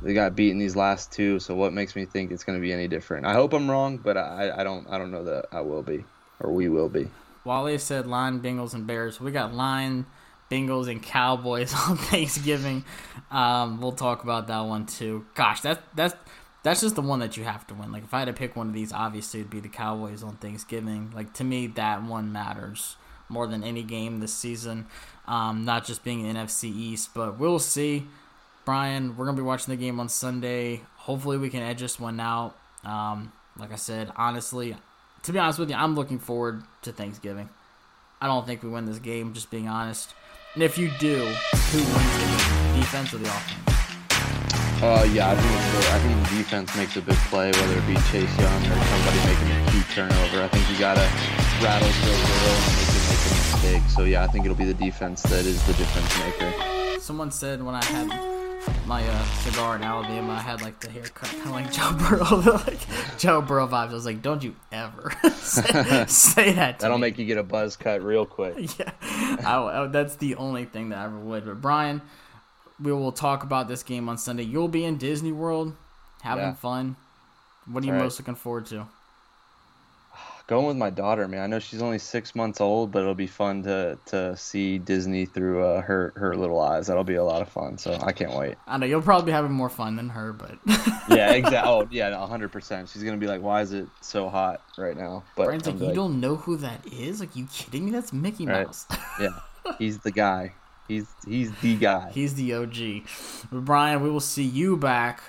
[0.00, 1.38] they got beaten these last two.
[1.38, 3.26] So what makes me think it's going to be any different?
[3.26, 6.04] I hope I'm wrong, but I, I don't I don't know that I will be
[6.40, 7.08] or we will be.
[7.44, 9.20] Wally said line Bengals and Bears.
[9.20, 10.06] We got line
[10.50, 12.84] Bengals and Cowboys on Thanksgiving.
[13.30, 15.26] Um, we'll talk about that one too.
[15.34, 16.14] Gosh, that that's
[16.62, 17.90] that's just the one that you have to win.
[17.90, 20.36] Like if I had to pick one of these, obviously it'd be the Cowboys on
[20.36, 21.10] Thanksgiving.
[21.14, 22.96] Like to me, that one matters
[23.28, 24.86] more than any game this season.
[25.26, 28.06] Um, not just being NFC East, but we'll see.
[28.64, 30.82] Brian, we're gonna be watching the game on Sunday.
[30.96, 32.56] Hopefully, we can edge this one out.
[32.84, 34.76] Um, like I said, honestly,
[35.24, 37.48] to be honest with you, I'm looking forward to Thanksgiving.
[38.20, 40.14] I don't think we win this game, just being honest.
[40.54, 42.80] And if you do, who wins the game?
[42.80, 43.72] Defense or the offense?
[44.82, 47.86] Uh, yeah, I think, the, I think the defense makes a big play, whether it
[47.86, 50.42] be Chase Young or somebody making a key turnover.
[50.42, 51.08] I think you gotta
[51.62, 53.90] rattle Joe Burrow and make him make a mistake.
[53.90, 57.00] So yeah, I think it'll be the defense that is the difference maker.
[57.00, 58.31] Someone said when I had
[58.86, 62.60] my uh, cigar in Alabama, I had like the haircut kind of like Joe Burrow,
[62.66, 63.90] like Joe Burrow vibes.
[63.90, 66.78] I was like, don't you ever say, say that.
[66.78, 67.02] That'll me.
[67.02, 68.78] make you get a buzz cut real quick.
[68.78, 68.90] Yeah,
[69.44, 71.44] I, I, that's the only thing that I ever would.
[71.44, 72.02] But Brian,
[72.80, 74.42] we will talk about this game on Sunday.
[74.44, 75.74] You'll be in Disney World,
[76.22, 76.54] having Yeah.
[76.54, 76.96] fun.
[77.66, 78.04] What are you All right.
[78.04, 78.86] most looking forward to?
[80.48, 81.40] Going with my daughter, man.
[81.42, 85.24] I know she's only six months old, but it'll be fun to to see Disney
[85.24, 86.88] through uh, her her little eyes.
[86.88, 87.78] That'll be a lot of fun.
[87.78, 88.56] So I can't wait.
[88.66, 90.58] I know you'll probably be having more fun than her, but
[91.08, 91.72] Yeah, exactly.
[91.72, 92.88] Oh, yeah, hundred percent.
[92.88, 95.94] She's gonna be like, "Why is it so hot right now?" But Brian's like, you
[95.94, 97.20] don't know who that is?
[97.20, 97.90] Like, you kidding me?
[97.90, 98.66] That's Mickey Right.
[98.66, 98.86] Mouse.
[99.20, 99.38] Yeah,
[99.78, 100.54] he's the guy.
[100.88, 102.10] He's he's the guy.
[102.12, 103.08] He's the OG.
[103.52, 105.22] But Brian, we will see you back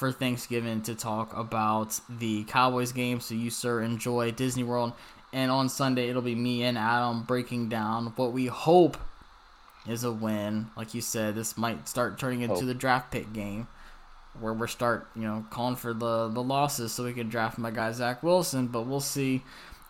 [0.00, 3.20] for Thanksgiving to talk about the Cowboys game.
[3.20, 4.94] So you, sir, enjoy Disney World.
[5.30, 8.96] And on Sunday, it'll be me and Adam breaking down what we hope
[9.86, 10.70] is a win.
[10.74, 12.64] Like you said, this might start turning into Hope.
[12.64, 13.68] the draft pick game.
[14.40, 17.70] Where we start, you know, calling for the, the losses so we can draft my
[17.70, 19.42] guy Zach Wilson, but we'll see.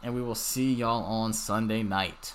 [0.03, 2.35] And we will see y'all on Sunday night.